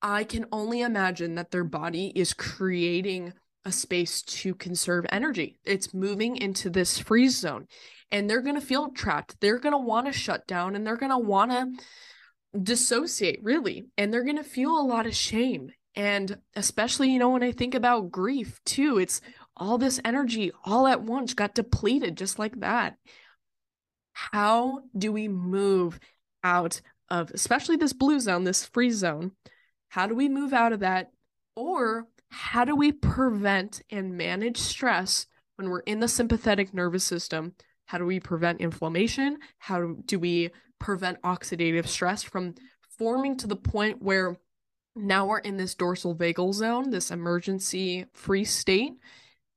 i 0.01 0.25
can 0.25 0.47
only 0.53 0.81
imagine 0.81 1.35
that 1.35 1.51
their 1.51 1.65
body 1.65 2.13
is 2.15 2.33
creating 2.33 3.33
a 3.67 3.73
space 3.73 4.23
to 4.23 4.55
conserve 4.55 5.05
energy. 5.11 5.59
It's 5.65 5.93
moving 5.93 6.37
into 6.37 6.71
this 6.71 6.99
freeze 6.99 7.37
zone 7.37 7.67
and 8.13 8.31
they're 8.31 8.41
going 8.41 8.55
to 8.55 8.61
feel 8.61 8.91
trapped. 8.91 9.41
They're 9.41 9.59
going 9.59 9.73
to 9.73 9.79
want 9.79 10.07
to 10.07 10.13
shut 10.13 10.47
down 10.47 10.77
and 10.77 10.87
they're 10.87 10.97
going 10.97 11.11
to 11.11 11.19
want 11.19 11.51
to 11.51 11.73
dissociate, 12.63 13.41
really. 13.43 13.89
And 13.99 14.15
they're 14.15 14.25
going 14.25 14.37
to 14.37 14.45
feel 14.45 14.79
a 14.79 14.87
lot 14.87 15.07
of 15.07 15.17
shame. 15.17 15.73
And 15.97 16.39
especially, 16.55 17.11
you 17.11 17.19
know, 17.19 17.31
when 17.31 17.43
I 17.43 17.51
think 17.51 17.75
about 17.75 18.13
grief 18.13 18.61
too, 18.65 18.99
it's 18.99 19.21
all 19.57 19.79
this 19.79 20.01
energy 20.05 20.53
all 20.65 20.87
at 20.87 21.03
once 21.03 21.35
got 21.35 21.55
depleted 21.55 22.17
just 22.17 22.39
like 22.39 22.61
that. 22.61 22.95
How 24.13 24.85
do 24.97 25.11
we 25.11 25.27
move 25.27 25.99
out 26.45 26.81
of, 27.11 27.33
especially 27.33 27.77
this 27.77 27.93
blue 27.93 28.21
zone, 28.21 28.45
this 28.45 28.65
freeze 28.65 28.97
zone? 28.97 29.33
How 29.89 30.07
do 30.07 30.15
we 30.15 30.29
move 30.29 30.53
out 30.53 30.73
of 30.73 30.81
that? 30.81 31.11
Or 31.57 32.07
how 32.31 32.65
do 32.65 32.75
we 32.75 32.93
prevent 32.93 33.83
and 33.91 34.17
manage 34.17 34.59
stress 34.59 35.27
when 35.57 35.71
we're 35.71 35.81
in 35.81 36.01
the 36.01 36.09
sympathetic 36.09 36.75
nervous 36.75 37.05
system? 37.05 37.55
How 37.87 37.99
do 37.99 38.05
we 38.05 38.21
prevent 38.21 38.61
inflammation? 38.61 39.39
How 39.59 39.95
do 40.07 40.19
we 40.19 40.51
prevent 40.79 41.23
oxidative 41.23 41.87
stress 41.87 42.23
from 42.23 42.55
forming 42.99 43.37
to 43.39 43.47
the 43.47 43.57
point 43.57 44.03
where 44.03 44.37
now 44.95 45.27
we're 45.27 45.39
in 45.39 45.57
this 45.57 45.75
dorsal 45.75 46.17
vagal 46.17 46.55
zone, 46.55 46.91
this 46.91 47.11
emergency 47.11 48.07
free 48.15 48.45
state 48.45 48.95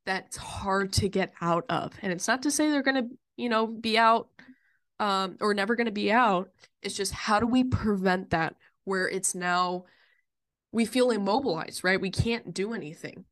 that's 0.06 0.38
hard 0.38 0.92
to 0.94 1.08
get 1.08 1.34
out 1.42 1.66
of. 1.70 1.94
And 2.02 2.12
it's 2.12 2.28
not 2.28 2.44
to 2.44 2.52
say 2.52 2.70
they're 2.70 2.84
going 2.84 3.04
to, 3.04 3.10
you 3.38 3.48
know, 3.48 3.68
be 3.68 3.98
out 3.98 4.28
um, 5.00 5.38
or 5.40 5.54
never 5.54 5.76
going 5.76 5.86
to 5.86 5.92
be 5.92 6.12
out. 6.12 6.50
It's 6.82 6.96
just 6.96 7.14
how 7.14 7.40
do 7.40 7.48
we 7.48 7.64
prevent 7.64 8.32
that 8.32 8.56
where 8.84 9.08
it's 9.08 9.34
now 9.34 9.86
we 10.72 10.86
feel 10.86 11.08
mm-hmm. 11.08 11.22
immobilized, 11.22 11.84
right? 11.84 12.00
We 12.00 12.12
can't 12.12 12.54
do 12.54 12.74
anything. 12.74 13.26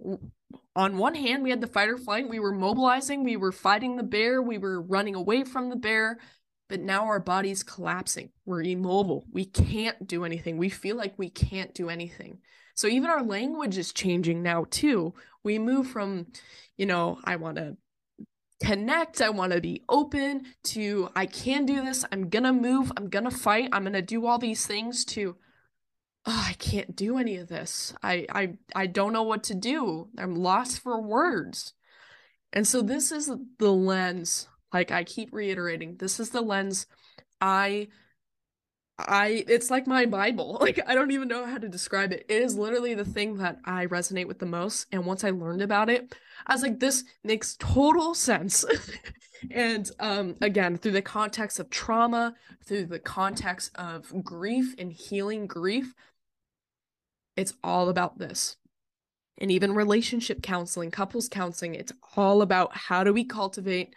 On 0.75 0.97
one 0.97 1.15
hand, 1.15 1.43
we 1.43 1.49
had 1.49 1.61
the 1.61 1.67
fight 1.67 1.89
or 1.89 1.97
flight. 1.97 2.29
We 2.29 2.39
were 2.39 2.51
mobilizing, 2.51 3.23
we 3.23 3.37
were 3.37 3.51
fighting 3.51 3.95
the 3.95 4.03
bear, 4.03 4.41
we 4.41 4.57
were 4.57 4.81
running 4.81 5.15
away 5.15 5.43
from 5.43 5.69
the 5.69 5.75
bear, 5.75 6.19
but 6.69 6.81
now 6.81 7.05
our 7.05 7.19
body's 7.19 7.63
collapsing. 7.63 8.29
We're 8.45 8.63
immobile. 8.63 9.25
We 9.31 9.45
can't 9.45 10.05
do 10.05 10.23
anything. 10.23 10.57
We 10.57 10.69
feel 10.69 10.95
like 10.95 11.13
we 11.17 11.29
can't 11.29 11.73
do 11.73 11.89
anything. 11.89 12.39
So 12.75 12.87
even 12.87 13.09
our 13.09 13.23
language 13.23 13.77
is 13.77 13.91
changing 13.91 14.43
now, 14.43 14.65
too. 14.69 15.15
We 15.43 15.57
move 15.57 15.87
from, 15.87 16.27
you 16.77 16.85
know, 16.85 17.19
I 17.23 17.37
want 17.37 17.57
to 17.57 17.77
connect, 18.63 19.21
I 19.21 19.29
want 19.29 19.53
to 19.53 19.61
be 19.61 19.83
open 19.87 20.43
to 20.63 21.09
I 21.15 21.25
can 21.25 21.65
do 21.65 21.83
this, 21.83 22.03
I'm 22.11 22.29
gonna 22.29 22.53
move, 22.53 22.91
I'm 22.97 23.09
gonna 23.09 23.31
fight, 23.31 23.69
I'm 23.71 23.83
gonna 23.83 24.01
do 24.01 24.25
all 24.25 24.39
these 24.39 24.65
things 24.65 25.05
to 25.05 25.37
oh, 26.27 26.45
I 26.49 26.53
can't 26.53 26.95
do 26.95 27.17
any 27.17 27.37
of 27.37 27.47
this. 27.47 27.93
I 28.03 28.25
I 28.29 28.53
I 28.75 28.87
don't 28.87 29.13
know 29.13 29.23
what 29.23 29.43
to 29.45 29.55
do. 29.55 30.09
I'm 30.17 30.35
lost 30.35 30.79
for 30.81 31.01
words. 31.01 31.73
And 32.53 32.67
so 32.67 32.81
this 32.81 33.11
is 33.11 33.31
the 33.59 33.71
lens, 33.71 34.47
like 34.73 34.91
I 34.91 35.03
keep 35.03 35.33
reiterating, 35.33 35.97
this 35.97 36.19
is 36.19 36.29
the 36.31 36.41
lens 36.41 36.85
I 37.41 37.87
I 38.99 39.45
it's 39.47 39.69
like 39.71 39.87
my 39.87 40.05
bible. 40.05 40.57
Like 40.67 40.79
I 40.87 40.95
don't 40.95 41.11
even 41.11 41.27
know 41.27 41.45
how 41.45 41.57
to 41.57 41.69
describe 41.69 42.11
it. 42.11 42.25
It 42.27 42.41
is 42.41 42.57
literally 42.57 42.93
the 42.93 43.05
thing 43.05 43.37
that 43.37 43.59
I 43.63 43.85
resonate 43.85 44.27
with 44.27 44.39
the 44.39 44.45
most 44.45 44.87
and 44.91 45.05
once 45.05 45.23
I 45.23 45.29
learned 45.29 45.61
about 45.61 45.89
it, 45.89 46.15
I 46.45 46.53
was 46.53 46.63
like 46.63 46.79
this 46.79 47.03
makes 47.23 47.55
total 47.57 48.13
sense. 48.13 48.65
and 49.51 49.89
um 49.99 50.35
again, 50.41 50.77
through 50.77 50.93
the 50.93 51.01
context 51.01 51.59
of 51.59 51.69
trauma, 51.69 52.35
through 52.65 52.87
the 52.87 52.99
context 52.99 53.71
of 53.75 54.23
grief 54.23 54.75
and 54.77 54.91
healing 54.91 55.47
grief, 55.47 55.93
it's 57.37 57.53
all 57.63 57.87
about 57.87 58.17
this. 58.17 58.57
And 59.37 59.51
even 59.51 59.75
relationship 59.75 60.41
counseling, 60.41 60.89
couples 60.91 61.29
counseling, 61.29 61.75
it's 61.75 61.93
all 62.15 62.41
about 62.41 62.75
how 62.75 63.03
do 63.03 63.13
we 63.13 63.23
cultivate 63.23 63.93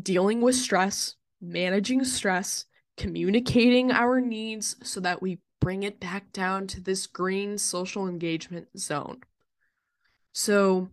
dealing 0.00 0.40
with 0.40 0.54
stress, 0.54 1.16
managing 1.40 2.04
stress, 2.04 2.66
communicating 2.96 3.90
our 3.90 4.20
needs 4.20 4.76
so 4.82 5.00
that 5.00 5.20
we 5.20 5.40
bring 5.60 5.82
it 5.82 6.00
back 6.00 6.32
down 6.32 6.66
to 6.68 6.80
this 6.80 7.06
green 7.06 7.58
social 7.58 8.08
engagement 8.08 8.68
zone. 8.78 9.20
So, 10.32 10.88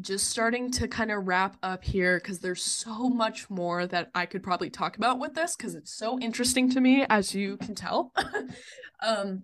just 0.00 0.30
starting 0.30 0.70
to 0.70 0.86
kind 0.86 1.10
of 1.10 1.26
wrap 1.26 1.56
up 1.62 1.82
here 1.82 2.18
because 2.18 2.38
there's 2.38 2.62
so 2.62 3.08
much 3.08 3.50
more 3.50 3.86
that 3.86 4.10
I 4.14 4.26
could 4.26 4.44
probably 4.44 4.70
talk 4.70 4.96
about 4.96 5.18
with 5.18 5.34
this 5.34 5.56
because 5.56 5.74
it's 5.74 5.92
so 5.92 6.20
interesting 6.20 6.70
to 6.70 6.80
me, 6.80 7.04
as 7.10 7.34
you 7.34 7.56
can 7.56 7.74
tell. 7.74 8.12
um, 9.02 9.42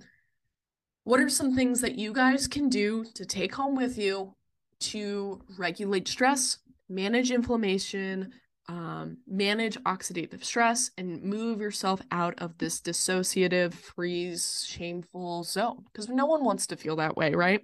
what 1.04 1.20
are 1.20 1.28
some 1.28 1.54
things 1.54 1.80
that 1.82 1.96
you 1.98 2.12
guys 2.12 2.48
can 2.48 2.68
do 2.68 3.04
to 3.14 3.24
take 3.24 3.54
home 3.54 3.76
with 3.76 3.98
you 3.98 4.34
to 4.80 5.40
regulate 5.58 6.08
stress, 6.08 6.58
manage 6.88 7.30
inflammation, 7.30 8.32
um, 8.68 9.18
manage 9.26 9.76
oxidative 9.84 10.42
stress, 10.42 10.90
and 10.96 11.22
move 11.22 11.60
yourself 11.60 12.00
out 12.10 12.34
of 12.38 12.56
this 12.56 12.80
dissociative, 12.80 13.74
freeze, 13.74 14.64
shameful 14.66 15.44
zone? 15.44 15.84
Because 15.92 16.08
no 16.08 16.24
one 16.24 16.42
wants 16.42 16.66
to 16.68 16.76
feel 16.76 16.96
that 16.96 17.16
way, 17.16 17.34
right? 17.34 17.60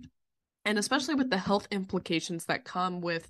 And 0.66 0.78
especially 0.78 1.14
with 1.14 1.30
the 1.30 1.38
health 1.38 1.66
implications 1.70 2.44
that 2.44 2.64
come 2.64 3.00
with 3.00 3.28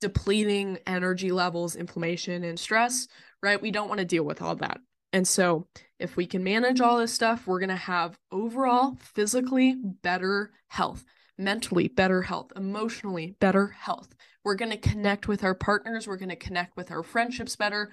depleting 0.00 0.78
energy 0.86 1.30
levels, 1.30 1.76
inflammation, 1.76 2.42
and 2.42 2.58
stress, 2.58 3.06
right? 3.42 3.60
We 3.60 3.70
don't 3.70 3.88
want 3.88 3.98
to 3.98 4.06
deal 4.06 4.24
with 4.24 4.40
all 4.40 4.56
that. 4.56 4.80
And 5.12 5.26
so, 5.26 5.66
if 5.98 6.16
we 6.16 6.26
can 6.26 6.42
manage 6.44 6.80
all 6.80 6.98
this 6.98 7.12
stuff, 7.12 7.46
we're 7.46 7.58
going 7.58 7.68
to 7.68 7.76
have 7.76 8.18
overall 8.32 8.96
physically 9.00 9.74
better 9.74 10.52
health, 10.68 11.04
mentally 11.36 11.88
better 11.88 12.22
health, 12.22 12.52
emotionally 12.56 13.36
better 13.40 13.68
health. 13.68 14.14
We're 14.44 14.54
going 14.54 14.70
to 14.70 14.78
connect 14.78 15.28
with 15.28 15.44
our 15.44 15.54
partners, 15.54 16.06
we're 16.06 16.16
going 16.16 16.30
to 16.30 16.36
connect 16.36 16.76
with 16.76 16.90
our 16.90 17.02
friendships 17.02 17.56
better, 17.56 17.90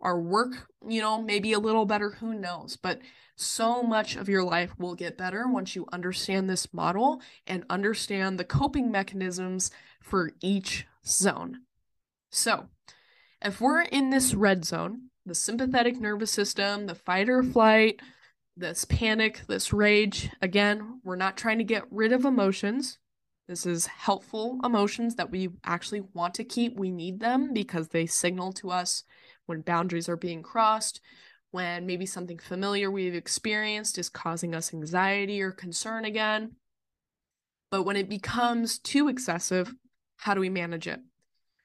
our 0.00 0.20
work, 0.20 0.68
you 0.88 1.00
know, 1.00 1.20
maybe 1.20 1.52
a 1.52 1.58
little 1.58 1.86
better, 1.86 2.10
who 2.10 2.34
knows. 2.34 2.76
But 2.76 3.00
so 3.36 3.82
much 3.82 4.16
of 4.16 4.28
your 4.28 4.44
life 4.44 4.72
will 4.78 4.94
get 4.94 5.18
better 5.18 5.46
once 5.48 5.74
you 5.74 5.86
understand 5.92 6.48
this 6.48 6.72
model 6.72 7.22
and 7.46 7.64
understand 7.70 8.38
the 8.38 8.44
coping 8.44 8.90
mechanisms 8.90 9.70
for 10.00 10.32
each 10.40 10.86
zone. 11.06 11.62
So, 12.30 12.68
if 13.40 13.60
we're 13.60 13.82
in 13.82 14.10
this 14.10 14.34
red 14.34 14.64
zone, 14.64 15.10
the 15.26 15.34
sympathetic 15.34 16.00
nervous 16.00 16.30
system, 16.30 16.86
the 16.86 16.94
fight 16.94 17.28
or 17.28 17.42
flight, 17.42 18.00
this 18.56 18.84
panic, 18.84 19.42
this 19.46 19.72
rage. 19.72 20.30
Again, 20.40 21.00
we're 21.04 21.16
not 21.16 21.36
trying 21.36 21.58
to 21.58 21.64
get 21.64 21.84
rid 21.90 22.12
of 22.12 22.24
emotions. 22.24 22.98
This 23.48 23.66
is 23.66 23.86
helpful 23.86 24.58
emotions 24.64 25.16
that 25.16 25.30
we 25.30 25.48
actually 25.64 26.02
want 26.14 26.34
to 26.34 26.44
keep. 26.44 26.78
We 26.78 26.90
need 26.90 27.20
them 27.20 27.52
because 27.52 27.88
they 27.88 28.06
signal 28.06 28.52
to 28.54 28.70
us 28.70 29.04
when 29.46 29.62
boundaries 29.62 30.08
are 30.08 30.16
being 30.16 30.42
crossed, 30.42 31.00
when 31.50 31.86
maybe 31.86 32.06
something 32.06 32.38
familiar 32.38 32.90
we've 32.90 33.14
experienced 33.14 33.98
is 33.98 34.08
causing 34.08 34.54
us 34.54 34.72
anxiety 34.72 35.42
or 35.42 35.50
concern 35.50 36.04
again. 36.04 36.52
But 37.70 37.82
when 37.82 37.96
it 37.96 38.08
becomes 38.08 38.78
too 38.78 39.08
excessive, 39.08 39.74
how 40.16 40.34
do 40.34 40.40
we 40.40 40.50
manage 40.50 40.86
it? 40.86 41.00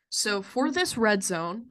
So 0.10 0.42
for 0.42 0.72
this 0.72 0.98
red 0.98 1.24
zone, 1.24 1.68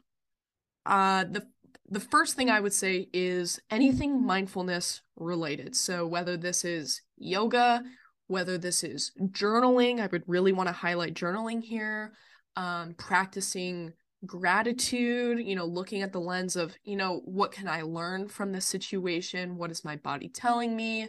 uh, 0.84 1.24
the 1.24 1.46
the 1.88 2.00
first 2.00 2.36
thing 2.36 2.50
I 2.50 2.60
would 2.60 2.72
say 2.72 3.08
is 3.12 3.60
anything 3.70 4.24
mindfulness 4.24 5.02
related. 5.16 5.76
So, 5.76 6.06
whether 6.06 6.36
this 6.36 6.64
is 6.64 7.02
yoga, 7.16 7.82
whether 8.26 8.58
this 8.58 8.82
is 8.82 9.12
journaling, 9.20 10.00
I 10.00 10.08
would 10.08 10.24
really 10.26 10.52
want 10.52 10.68
to 10.68 10.72
highlight 10.72 11.14
journaling 11.14 11.62
here, 11.62 12.12
um, 12.56 12.94
practicing 12.94 13.92
gratitude, 14.24 15.46
you 15.46 15.54
know, 15.54 15.66
looking 15.66 16.02
at 16.02 16.12
the 16.12 16.20
lens 16.20 16.56
of, 16.56 16.74
you 16.84 16.96
know, 16.96 17.20
what 17.24 17.52
can 17.52 17.68
I 17.68 17.82
learn 17.82 18.28
from 18.28 18.52
this 18.52 18.66
situation? 18.66 19.56
What 19.56 19.70
is 19.70 19.84
my 19.84 19.96
body 19.96 20.28
telling 20.28 20.74
me? 20.74 21.08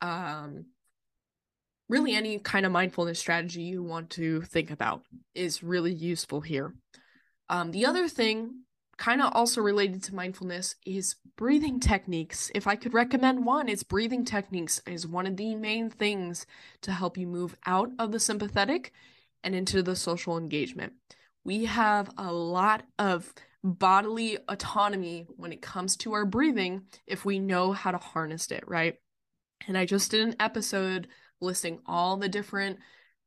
Um, 0.00 0.66
really, 1.88 2.14
any 2.14 2.38
kind 2.38 2.66
of 2.66 2.72
mindfulness 2.72 3.20
strategy 3.20 3.62
you 3.62 3.82
want 3.82 4.10
to 4.10 4.42
think 4.42 4.70
about 4.70 5.02
is 5.34 5.62
really 5.62 5.92
useful 5.92 6.40
here. 6.40 6.74
Um, 7.48 7.70
the 7.70 7.86
other 7.86 8.08
thing, 8.08 8.62
kind 8.98 9.22
of 9.22 9.32
also 9.32 9.60
related 9.60 10.02
to 10.02 10.14
mindfulness, 10.14 10.74
is 10.84 11.16
breathing 11.36 11.80
techniques. 11.80 12.50
If 12.54 12.66
I 12.66 12.76
could 12.76 12.92
recommend 12.92 13.46
one, 13.46 13.68
it's 13.68 13.84
breathing 13.84 14.24
techniques 14.24 14.82
is 14.86 15.06
one 15.06 15.26
of 15.26 15.36
the 15.36 15.54
main 15.54 15.88
things 15.88 16.46
to 16.82 16.92
help 16.92 17.16
you 17.16 17.26
move 17.26 17.56
out 17.64 17.90
of 17.98 18.12
the 18.12 18.20
sympathetic 18.20 18.92
and 19.44 19.54
into 19.54 19.82
the 19.82 19.96
social 19.96 20.36
engagement. 20.36 20.94
We 21.44 21.64
have 21.66 22.10
a 22.18 22.32
lot 22.32 22.82
of 22.98 23.32
bodily 23.62 24.38
autonomy 24.48 25.26
when 25.36 25.52
it 25.52 25.62
comes 25.62 25.96
to 25.96 26.12
our 26.12 26.24
breathing 26.24 26.82
if 27.06 27.24
we 27.24 27.38
know 27.38 27.72
how 27.72 27.92
to 27.92 27.98
harness 27.98 28.50
it, 28.50 28.64
right? 28.66 28.96
And 29.66 29.78
I 29.78 29.84
just 29.84 30.10
did 30.10 30.26
an 30.26 30.36
episode 30.40 31.08
listing 31.40 31.78
all 31.86 32.16
the 32.16 32.28
different 32.28 32.78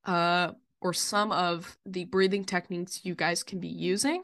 uh 0.05 0.51
or 0.81 0.93
some 0.93 1.31
of 1.31 1.77
the 1.85 2.05
breathing 2.05 2.43
techniques 2.43 3.01
you 3.03 3.13
guys 3.13 3.43
can 3.43 3.59
be 3.59 3.67
using. 3.67 4.23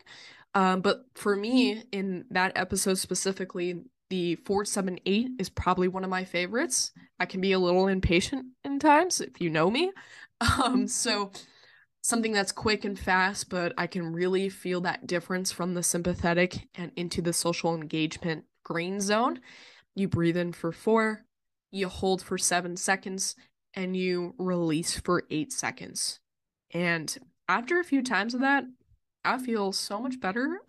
Um, 0.58 0.82
but 0.82 1.06
for 1.13 1.36
me, 1.36 1.84
in 1.91 2.26
that 2.32 2.54
episode 2.56 2.98
specifically, 2.98 3.84
the 4.10 4.38
478 4.38 5.34
is 5.38 5.50
probably 5.50 5.88
one 5.88 6.04
of 6.04 6.10
my 6.10 6.24
favorites. 6.24 6.93
I 7.20 7.28
can 7.28 7.41
be 7.41 7.52
a 7.52 7.60
little 7.60 7.88
impatient 7.88 8.48
in 8.63 8.80
times 8.80 9.22
if 9.22 9.39
you 9.39 9.52
know 9.52 9.70
me. 9.70 9.91
Um, 10.63 10.88
so 10.88 11.32
something 12.04 12.32
that's 12.32 12.52
quick 12.52 12.86
and 12.86 12.98
fast, 12.98 13.50
but 13.50 13.74
I 13.76 13.88
can 13.88 14.13
really 14.13 14.50
feel 14.50 14.82
that 14.82 15.08
difference 15.08 15.52
from 15.52 15.74
the 15.74 15.82
sympathetic 15.82 16.67
and 16.76 16.91
into 16.96 17.24
the 17.24 17.34
social 17.34 17.74
engagement 17.74 18.46
green 18.63 19.02
zone. 19.02 19.39
You 19.96 20.08
breathe 20.08 20.38
in 20.38 20.54
for 20.54 20.72
four, 20.72 21.26
you 21.72 21.88
hold 21.88 22.22
for 22.22 22.38
seven 22.38 22.78
seconds, 22.78 23.36
and 23.74 23.98
you 23.98 24.36
release 24.38 25.00
for 25.00 25.24
eight 25.32 25.52
seconds. 25.52 26.20
And 26.72 27.17
after 27.50 27.80
a 27.80 27.84
few 27.84 28.04
times 28.04 28.36
of 28.36 28.41
that, 28.41 28.65
I 29.27 29.37
feel 29.37 29.73
so 29.73 29.99
much 29.99 30.19
better. 30.19 30.61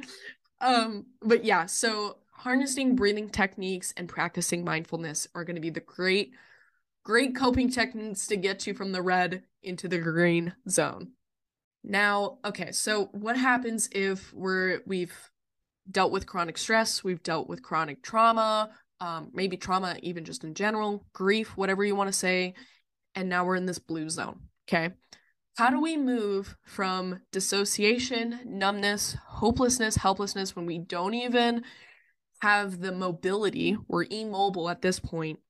um, 0.60 1.06
but 1.20 1.44
yeah, 1.44 1.66
so 1.66 2.18
harnessing 2.32 2.96
breathing 2.96 3.28
techniques 3.28 3.92
and 3.96 4.08
practicing 4.08 4.64
mindfulness 4.64 5.28
are 5.34 5.44
going 5.44 5.56
to 5.56 5.60
be 5.60 5.70
the 5.70 5.80
great 5.80 6.32
great 7.04 7.34
coping 7.34 7.70
techniques 7.70 8.26
to 8.26 8.36
get 8.36 8.66
you 8.66 8.74
from 8.74 8.92
the 8.92 9.02
red 9.02 9.42
into 9.62 9.88
the 9.88 9.98
green 9.98 10.54
zone. 10.68 11.12
Now, 11.84 12.38
okay, 12.44 12.72
so 12.72 13.06
what 13.12 13.36
happens 13.36 13.88
if 13.92 14.32
we're 14.32 14.80
we've 14.86 15.14
dealt 15.90 16.12
with 16.12 16.26
chronic 16.26 16.58
stress, 16.58 17.04
we've 17.04 17.22
dealt 17.22 17.48
with 17.48 17.62
chronic 17.62 18.02
trauma, 18.02 18.70
um, 19.00 19.30
maybe 19.32 19.56
trauma 19.56 19.96
even 20.02 20.24
just 20.24 20.44
in 20.44 20.54
general, 20.54 21.06
grief, 21.12 21.56
whatever 21.56 21.84
you 21.84 21.94
want 21.94 22.08
to 22.08 22.18
say, 22.18 22.54
and 23.14 23.28
now 23.28 23.44
we're 23.44 23.56
in 23.56 23.66
this 23.66 23.78
blue 23.78 24.08
zone. 24.08 24.40
Okay. 24.68 24.92
How 25.58 25.70
do 25.70 25.80
we 25.80 25.96
move 25.96 26.56
from 26.64 27.22
dissociation, 27.32 28.38
numbness, 28.44 29.16
hopelessness, 29.26 29.96
helplessness 29.96 30.54
when 30.54 30.66
we 30.66 30.78
don't 30.78 31.14
even 31.14 31.64
have 32.42 32.78
the 32.78 32.92
mobility, 32.92 33.76
we're 33.88 34.04
immobile 34.08 34.70
at 34.70 34.82
this 34.82 35.00
point, 35.00 35.40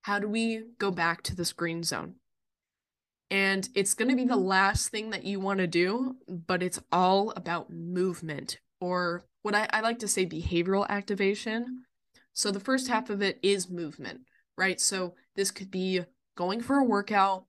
how 0.00 0.18
do 0.18 0.30
we 0.30 0.62
go 0.78 0.90
back 0.90 1.20
to 1.24 1.36
this 1.36 1.52
green 1.52 1.82
zone? 1.82 2.14
And 3.30 3.68
it's 3.74 3.92
going 3.92 4.08
to 4.08 4.16
be 4.16 4.24
the 4.24 4.34
last 4.34 4.88
thing 4.88 5.10
that 5.10 5.24
you 5.24 5.40
want 5.40 5.58
to 5.58 5.66
do, 5.66 6.16
but 6.26 6.62
it's 6.62 6.80
all 6.90 7.34
about 7.36 7.68
movement 7.70 8.60
or 8.80 9.26
what 9.42 9.54
I, 9.54 9.68
I 9.74 9.82
like 9.82 9.98
to 9.98 10.08
say 10.08 10.24
behavioral 10.24 10.88
activation. 10.88 11.84
So 12.32 12.50
the 12.50 12.60
first 12.60 12.88
half 12.88 13.10
of 13.10 13.20
it 13.20 13.38
is 13.42 13.68
movement, 13.68 14.20
right? 14.56 14.80
So 14.80 15.16
this 15.36 15.50
could 15.50 15.70
be 15.70 16.00
going 16.34 16.62
for 16.62 16.78
a 16.78 16.84
workout, 16.84 17.44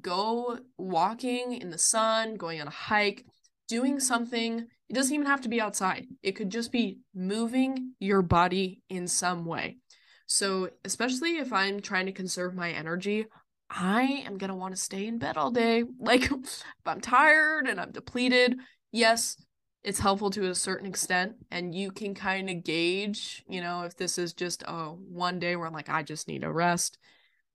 go 0.00 0.58
walking 0.76 1.54
in 1.54 1.70
the 1.70 1.78
sun, 1.78 2.36
going 2.36 2.60
on 2.60 2.68
a 2.68 2.70
hike, 2.70 3.24
doing 3.68 4.00
something. 4.00 4.66
It 4.88 4.94
doesn't 4.94 5.14
even 5.14 5.26
have 5.26 5.42
to 5.42 5.48
be 5.48 5.60
outside, 5.60 6.06
it 6.22 6.32
could 6.32 6.50
just 6.50 6.72
be 6.72 6.98
moving 7.14 7.92
your 7.98 8.22
body 8.22 8.82
in 8.88 9.06
some 9.06 9.44
way. 9.44 9.78
So, 10.26 10.70
especially 10.84 11.38
if 11.38 11.52
I'm 11.52 11.80
trying 11.80 12.06
to 12.06 12.12
conserve 12.12 12.54
my 12.54 12.70
energy, 12.70 13.26
I 13.70 14.22
am 14.26 14.38
going 14.38 14.50
to 14.50 14.56
want 14.56 14.74
to 14.74 14.80
stay 14.80 15.06
in 15.06 15.18
bed 15.18 15.36
all 15.36 15.50
day. 15.50 15.84
Like, 15.98 16.30
if 16.30 16.62
I'm 16.86 17.00
tired 17.00 17.66
and 17.66 17.80
I'm 17.80 17.92
depleted, 17.92 18.56
yes, 18.92 19.36
it's 19.82 19.98
helpful 19.98 20.30
to 20.30 20.50
a 20.50 20.54
certain 20.54 20.86
extent. 20.86 21.34
And 21.50 21.74
you 21.74 21.90
can 21.90 22.14
kind 22.14 22.50
of 22.50 22.64
gauge, 22.64 23.42
you 23.48 23.60
know, 23.60 23.82
if 23.82 23.96
this 23.96 24.18
is 24.18 24.32
just 24.32 24.62
a 24.66 24.88
one 24.90 25.38
day 25.38 25.56
where 25.56 25.66
I'm 25.66 25.72
like, 25.72 25.88
I 25.88 26.02
just 26.02 26.28
need 26.28 26.44
a 26.44 26.52
rest, 26.52 26.98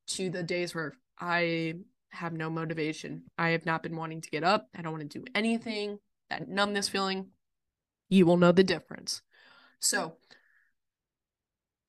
to 0.07 0.29
the 0.29 0.43
days 0.43 0.75
where 0.75 0.93
I 1.19 1.75
have 2.13 2.33
no 2.33 2.49
motivation. 2.49 3.23
I 3.37 3.49
have 3.49 3.65
not 3.65 3.83
been 3.83 3.95
wanting 3.95 4.21
to 4.21 4.29
get 4.29 4.43
up. 4.43 4.67
I 4.75 4.81
don't 4.81 4.91
want 4.91 5.09
to 5.09 5.19
do 5.19 5.25
anything. 5.35 5.99
That 6.29 6.47
numbness 6.47 6.89
feeling, 6.89 7.27
you 8.09 8.25
will 8.25 8.37
know 8.37 8.51
the 8.51 8.63
difference. 8.63 9.21
So, 9.79 10.15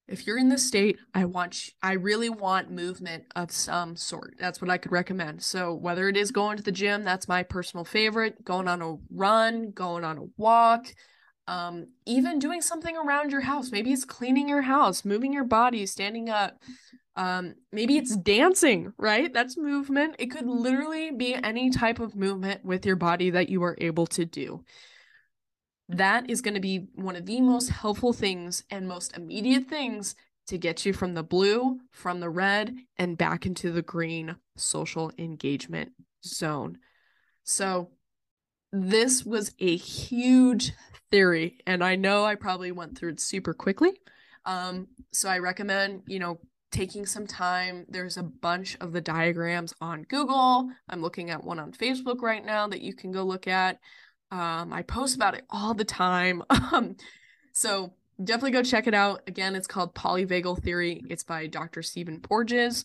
if 0.07 0.27
you're 0.27 0.39
in 0.39 0.51
this 0.51 0.67
state, 0.67 0.99
I 1.15 1.25
want 1.25 1.71
I 1.83 1.93
really 1.93 2.29
want 2.29 2.71
movement 2.71 3.25
of 3.35 3.51
some 3.51 3.97
sort. 3.97 4.35
That's 4.39 4.61
what 4.61 4.71
I 4.71 4.77
could 4.77 4.93
recommend. 4.93 5.43
So 5.43 5.73
whether 5.73 6.09
it 6.09 6.17
is 6.17 6.31
going 6.31 6.59
to 6.59 6.63
the 6.63 6.73
gym, 6.73 7.05
that's 7.05 7.29
my 7.29 7.43
personal 7.43 7.85
favorite, 7.85 8.45
going 8.45 8.69
on 8.69 8.83
a 8.83 8.97
run, 9.11 9.71
going 9.71 10.05
on 10.05 10.19
a 10.19 10.27
walk, 10.37 10.89
um, 11.47 11.89
even 12.07 12.39
doing 12.39 12.63
something 12.63 12.97
around 12.97 13.31
your 13.31 13.43
house. 13.43 13.71
Maybe 13.71 13.93
it's 13.93 14.05
cleaning 14.05 14.49
your 14.49 14.63
house, 14.63 15.05
moving 15.05 15.33
your 15.33 15.45
body, 15.45 15.87
standing 15.87 16.31
up. 16.31 16.59
Um, 17.17 17.55
maybe 17.71 17.97
it's 17.97 18.17
dancing, 18.17 18.93
right? 18.99 19.33
That's 19.33 19.57
movement. 19.57 20.17
It 20.19 20.31
could 20.31 20.47
literally 20.47 21.11
be 21.13 21.35
any 21.35 21.71
type 21.71 22.01
of 22.01 22.17
movement 22.17 22.65
with 22.65 22.85
your 22.85 22.97
body 22.97 23.31
that 23.31 23.49
you 23.49 23.63
are 23.63 23.77
able 23.79 24.07
to 24.09 24.25
do 24.25 24.65
that 25.89 26.31
is 26.31 26.41
going 26.41 26.55
to 26.55 26.61
be 26.61 26.87
one 26.95 27.17
of 27.17 27.27
the 27.27 27.41
most 27.41 27.69
helpful 27.71 28.13
things 28.13 28.65
and 28.71 28.89
most 28.89 29.17
immediate 29.17 29.67
things 29.67 30.15
to 30.47 30.59
get 30.59 30.85
you 30.85 30.93
from 30.93 31.15
the 31.15 31.23
blue, 31.23 31.81
from 31.91 32.21
the 32.21 32.31
red, 32.31 32.75
and 32.99 33.19
back 33.19 33.47
into 33.47 33.71
the 33.71 33.83
green 33.83 34.37
social 34.57 35.11
engagement 35.19 35.93
zone. 36.25 36.79
So, 37.45 37.91
this 38.75 39.25
was 39.25 39.55
a 39.61 39.77
huge 39.77 40.73
theory, 41.11 41.59
and 41.67 41.83
I 41.85 41.97
know 41.97 42.25
I 42.25 42.35
probably 42.35 42.73
went 42.73 42.99
through 42.99 43.11
it 43.11 43.21
super 43.21 43.55
quickly. 43.55 43.93
Um, 44.45 44.89
so, 45.13 45.29
I 45.29 45.39
recommend, 45.39 46.03
you 46.07 46.19
know, 46.19 46.41
taking 46.73 47.07
some 47.07 47.27
time. 47.27 47.87
There's 47.89 48.17
a 48.17 48.23
bunch 48.25 48.77
of 48.81 48.93
the 48.93 49.01
diagrams 49.01 49.73
on 49.81 50.03
Google. 50.03 50.69
I'm 50.89 51.03
looking 51.03 51.31
at 51.31 51.45
one 51.45 51.61
on 51.61 51.73
Facebook 51.73 52.21
right 52.21 52.45
now 52.45 52.67
that 52.67 52.81
you 52.81 52.95
can 52.95 53.13
go 53.13 53.23
look 53.23 53.47
at. 53.47 53.79
Um, 54.33 54.73
I 54.73 54.83
post 54.83 55.15
about 55.15 55.35
it 55.35 55.45
all 55.49 55.75
the 55.75 55.85
time. 55.85 56.43
Um, 56.73 56.97
so 57.53 57.93
definitely 58.23 58.51
go 58.51 58.65
check 58.65 58.89
it 58.89 58.95
out. 58.95 59.23
Again, 59.29 59.55
it's 59.55 59.69
called 59.69 59.95
Polyvagal 59.95 60.65
Theory. 60.65 61.05
It's 61.09 61.23
by 61.23 61.47
Dr. 61.47 61.83
Stephen 61.83 62.21
Porges. 62.21 62.85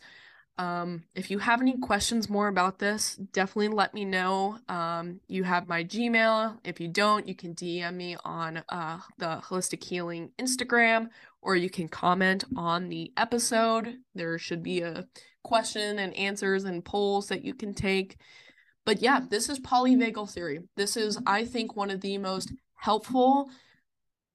Um, 0.59 1.05
if 1.15 1.31
you 1.31 1.39
have 1.39 1.61
any 1.61 1.77
questions 1.77 2.29
more 2.29 2.49
about 2.49 2.79
this, 2.79 3.15
definitely 3.15 3.69
let 3.69 3.93
me 3.93 4.03
know. 4.03 4.57
Um, 4.67 5.21
you 5.29 5.45
have 5.45 5.69
my 5.69 5.85
Gmail. 5.85 6.57
If 6.65 6.81
you 6.81 6.89
don't, 6.89 7.25
you 7.25 7.33
can 7.33 7.55
DM 7.55 7.95
me 7.95 8.17
on 8.25 8.61
uh, 8.67 8.99
the 9.17 9.41
Holistic 9.41 9.81
Healing 9.81 10.31
Instagram, 10.37 11.07
or 11.41 11.55
you 11.55 11.69
can 11.69 11.87
comment 11.87 12.43
on 12.57 12.89
the 12.89 13.13
episode. 13.15 13.99
There 14.15 14.37
should 14.37 14.61
be 14.61 14.81
a 14.81 15.07
question 15.45 15.97
and 15.97 16.13
answers 16.17 16.65
and 16.65 16.83
polls 16.83 17.29
that 17.29 17.45
you 17.45 17.53
can 17.53 17.73
take. 17.73 18.17
But 18.85 19.01
yeah, 19.01 19.21
this 19.29 19.47
is 19.47 19.61
polyvagal 19.61 20.29
theory. 20.29 20.59
This 20.75 20.97
is, 20.97 21.17
I 21.25 21.45
think, 21.45 21.77
one 21.77 21.89
of 21.89 22.01
the 22.01 22.17
most 22.17 22.51
helpful 22.75 23.49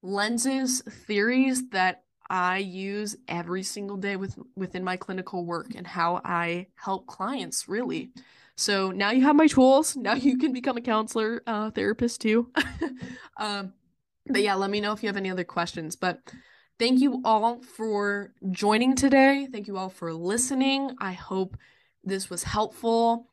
lenses, 0.03 0.81
theories 1.07 1.69
that 1.69 2.04
I 2.31 2.59
use 2.59 3.17
every 3.29 3.63
single 3.63 3.97
day 3.97 4.17
with 4.17 4.39
within 4.57 4.85
my 4.85 4.97
clinical 4.97 5.45
work 5.45 5.75
and 5.75 5.87
how 5.87 6.21
I 6.25 6.69
help 6.75 7.07
clients 7.07 7.69
really. 7.69 8.11
So 8.57 8.91
now 8.91 9.11
you 9.11 9.23
have 9.23 9.37
my 9.37 9.47
tools. 9.47 9.97
Now 10.05 10.15
you 10.15 10.39
can 10.39 10.53
become 10.53 10.77
a 10.77 10.81
counselor, 10.81 11.43
uh, 11.47 11.71
therapist 11.71 12.21
too. 12.21 12.51
um, 13.37 13.73
but 14.27 14.43
yeah, 14.43 14.55
let 14.55 14.71
me 14.71 14.81
know 14.81 14.93
if 14.93 15.03
you 15.03 15.09
have 15.09 15.17
any 15.17 15.31
other 15.31 15.45
questions. 15.45 15.97
But 15.97 16.21
thank 16.79 17.01
you 17.01 17.21
all 17.25 17.61
for 17.63 18.33
joining 18.51 18.95
today. 18.95 19.49
Thank 19.51 19.67
you 19.67 19.77
all 19.77 19.91
for 19.91 20.13
listening. 20.13 20.95
I 21.01 21.13
hope 21.13 21.57
this 22.05 22.31
was 22.31 22.45
helpful. 22.45 23.29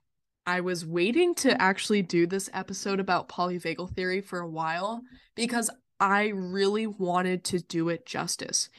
I 0.46 0.62
was 0.62 0.86
waiting 0.86 1.36
to 1.36 1.62
actually 1.62 2.02
do 2.02 2.26
this 2.26 2.50
episode 2.54 3.00
about 3.00 3.30
polyvagal 3.30 3.94
theory 3.96 4.22
for 4.22 4.40
a 4.40 4.50
while 4.50 5.02
because 5.36 5.70
I 6.02 6.30
really 6.30 6.88
wanted 6.88 7.44
to 7.46 7.60
do 7.60 7.90
it 7.90 8.08
justice. 8.08 8.70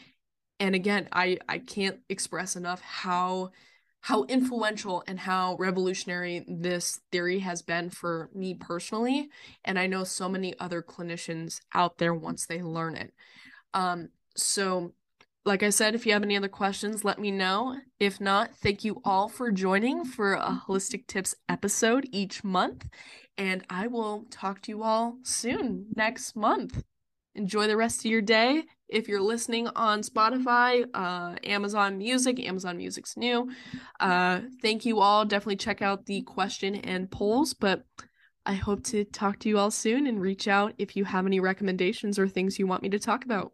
And 0.59 0.75
again, 0.75 1.09
I 1.13 1.39
I 1.49 1.59
can't 1.59 2.01
express 2.09 2.57
enough 2.57 2.81
how 2.81 3.53
how 4.01 4.25
influential 4.25 5.05
and 5.07 5.21
how 5.21 5.55
revolutionary 5.57 6.45
this 6.49 7.01
theory 7.13 7.39
has 7.39 7.63
been 7.63 7.89
for 7.91 8.29
me 8.35 8.55
personally. 8.55 9.31
And 9.65 9.79
i 9.79 9.87
know 9.87 10.05
so 10.05 10.29
many 10.29 10.59
other 10.59 10.83
clinicians 10.83 11.61
out 11.73 11.99
there 11.99 12.13
once 12.15 12.47
they 12.47 12.61
learn 12.63 12.97
it. 12.97 13.15
Um 13.73 14.11
so 14.37 14.93
like 15.45 15.63
i 15.63 15.71
said 15.71 15.95
if 15.95 16.07
you 16.07 16.13
have 16.13 16.23
any 16.25 16.37
other 16.37 16.49
questions 16.49 17.05
let 17.05 17.21
me 17.21 17.31
know. 17.31 17.77
If 18.01 18.21
not 18.21 18.57
thank 18.57 18.85
you 18.85 19.01
all 19.05 19.29
for 19.29 19.53
joining 19.53 20.05
for 20.05 20.35
a 20.35 20.63
holistic 20.69 21.07
tips 21.07 21.37
episode 21.49 22.09
each 22.13 22.43
month. 22.45 22.89
And 23.39 23.65
i 23.71 23.87
will 23.87 24.27
talk 24.31 24.63
to 24.63 24.73
you 24.73 24.83
all 24.83 25.19
soon 25.23 25.87
next 25.95 26.35
month 26.37 26.83
enjoy 27.35 27.67
the 27.67 27.77
rest 27.77 28.05
of 28.05 28.11
your 28.11 28.23
day 28.23 28.65
if 28.89 29.09
you're 29.09 29.23
listening 29.23 29.69
on 29.69 30.03
Spotify, 30.03 30.85
uh, 30.95 31.37
Amazon 31.45 31.99
Music, 31.99 32.39
Amazon 32.41 32.77
Music's 32.77 33.17
new. 33.17 33.51
Uh, 33.99 34.41
thank 34.61 34.85
you 34.85 35.01
all. 35.01 35.25
Definitely 35.25 35.57
check 35.57 35.81
out 35.83 36.07
the 36.07 36.23
question 36.23 36.75
and 36.75 37.11
polls, 37.11 37.55
but 37.55 37.85
I 38.45 38.55
hope 38.55 38.85
to 38.85 39.05
talk 39.05 39.39
to 39.41 39.49
you 39.49 39.59
all 39.59 39.71
soon 39.71 40.07
and 40.07 40.21
reach 40.21 40.47
out 40.47 40.75
if 40.79 40.97
you 40.97 41.05
have 41.05 41.27
any 41.27 41.41
recommendations 41.41 42.19
or 42.19 42.29
things 42.29 42.59
you 42.59 42.67
want 42.67 42.83
me 42.83 42.91
to 42.91 42.99
talk 42.99 43.25
about. 43.25 43.53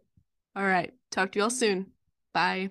All 0.55 0.65
right, 0.65 0.91
talk 1.11 1.31
to 1.31 1.39
you 1.39 1.43
all 1.43 1.49
soon. 1.49 1.91
Bye. 2.33 2.69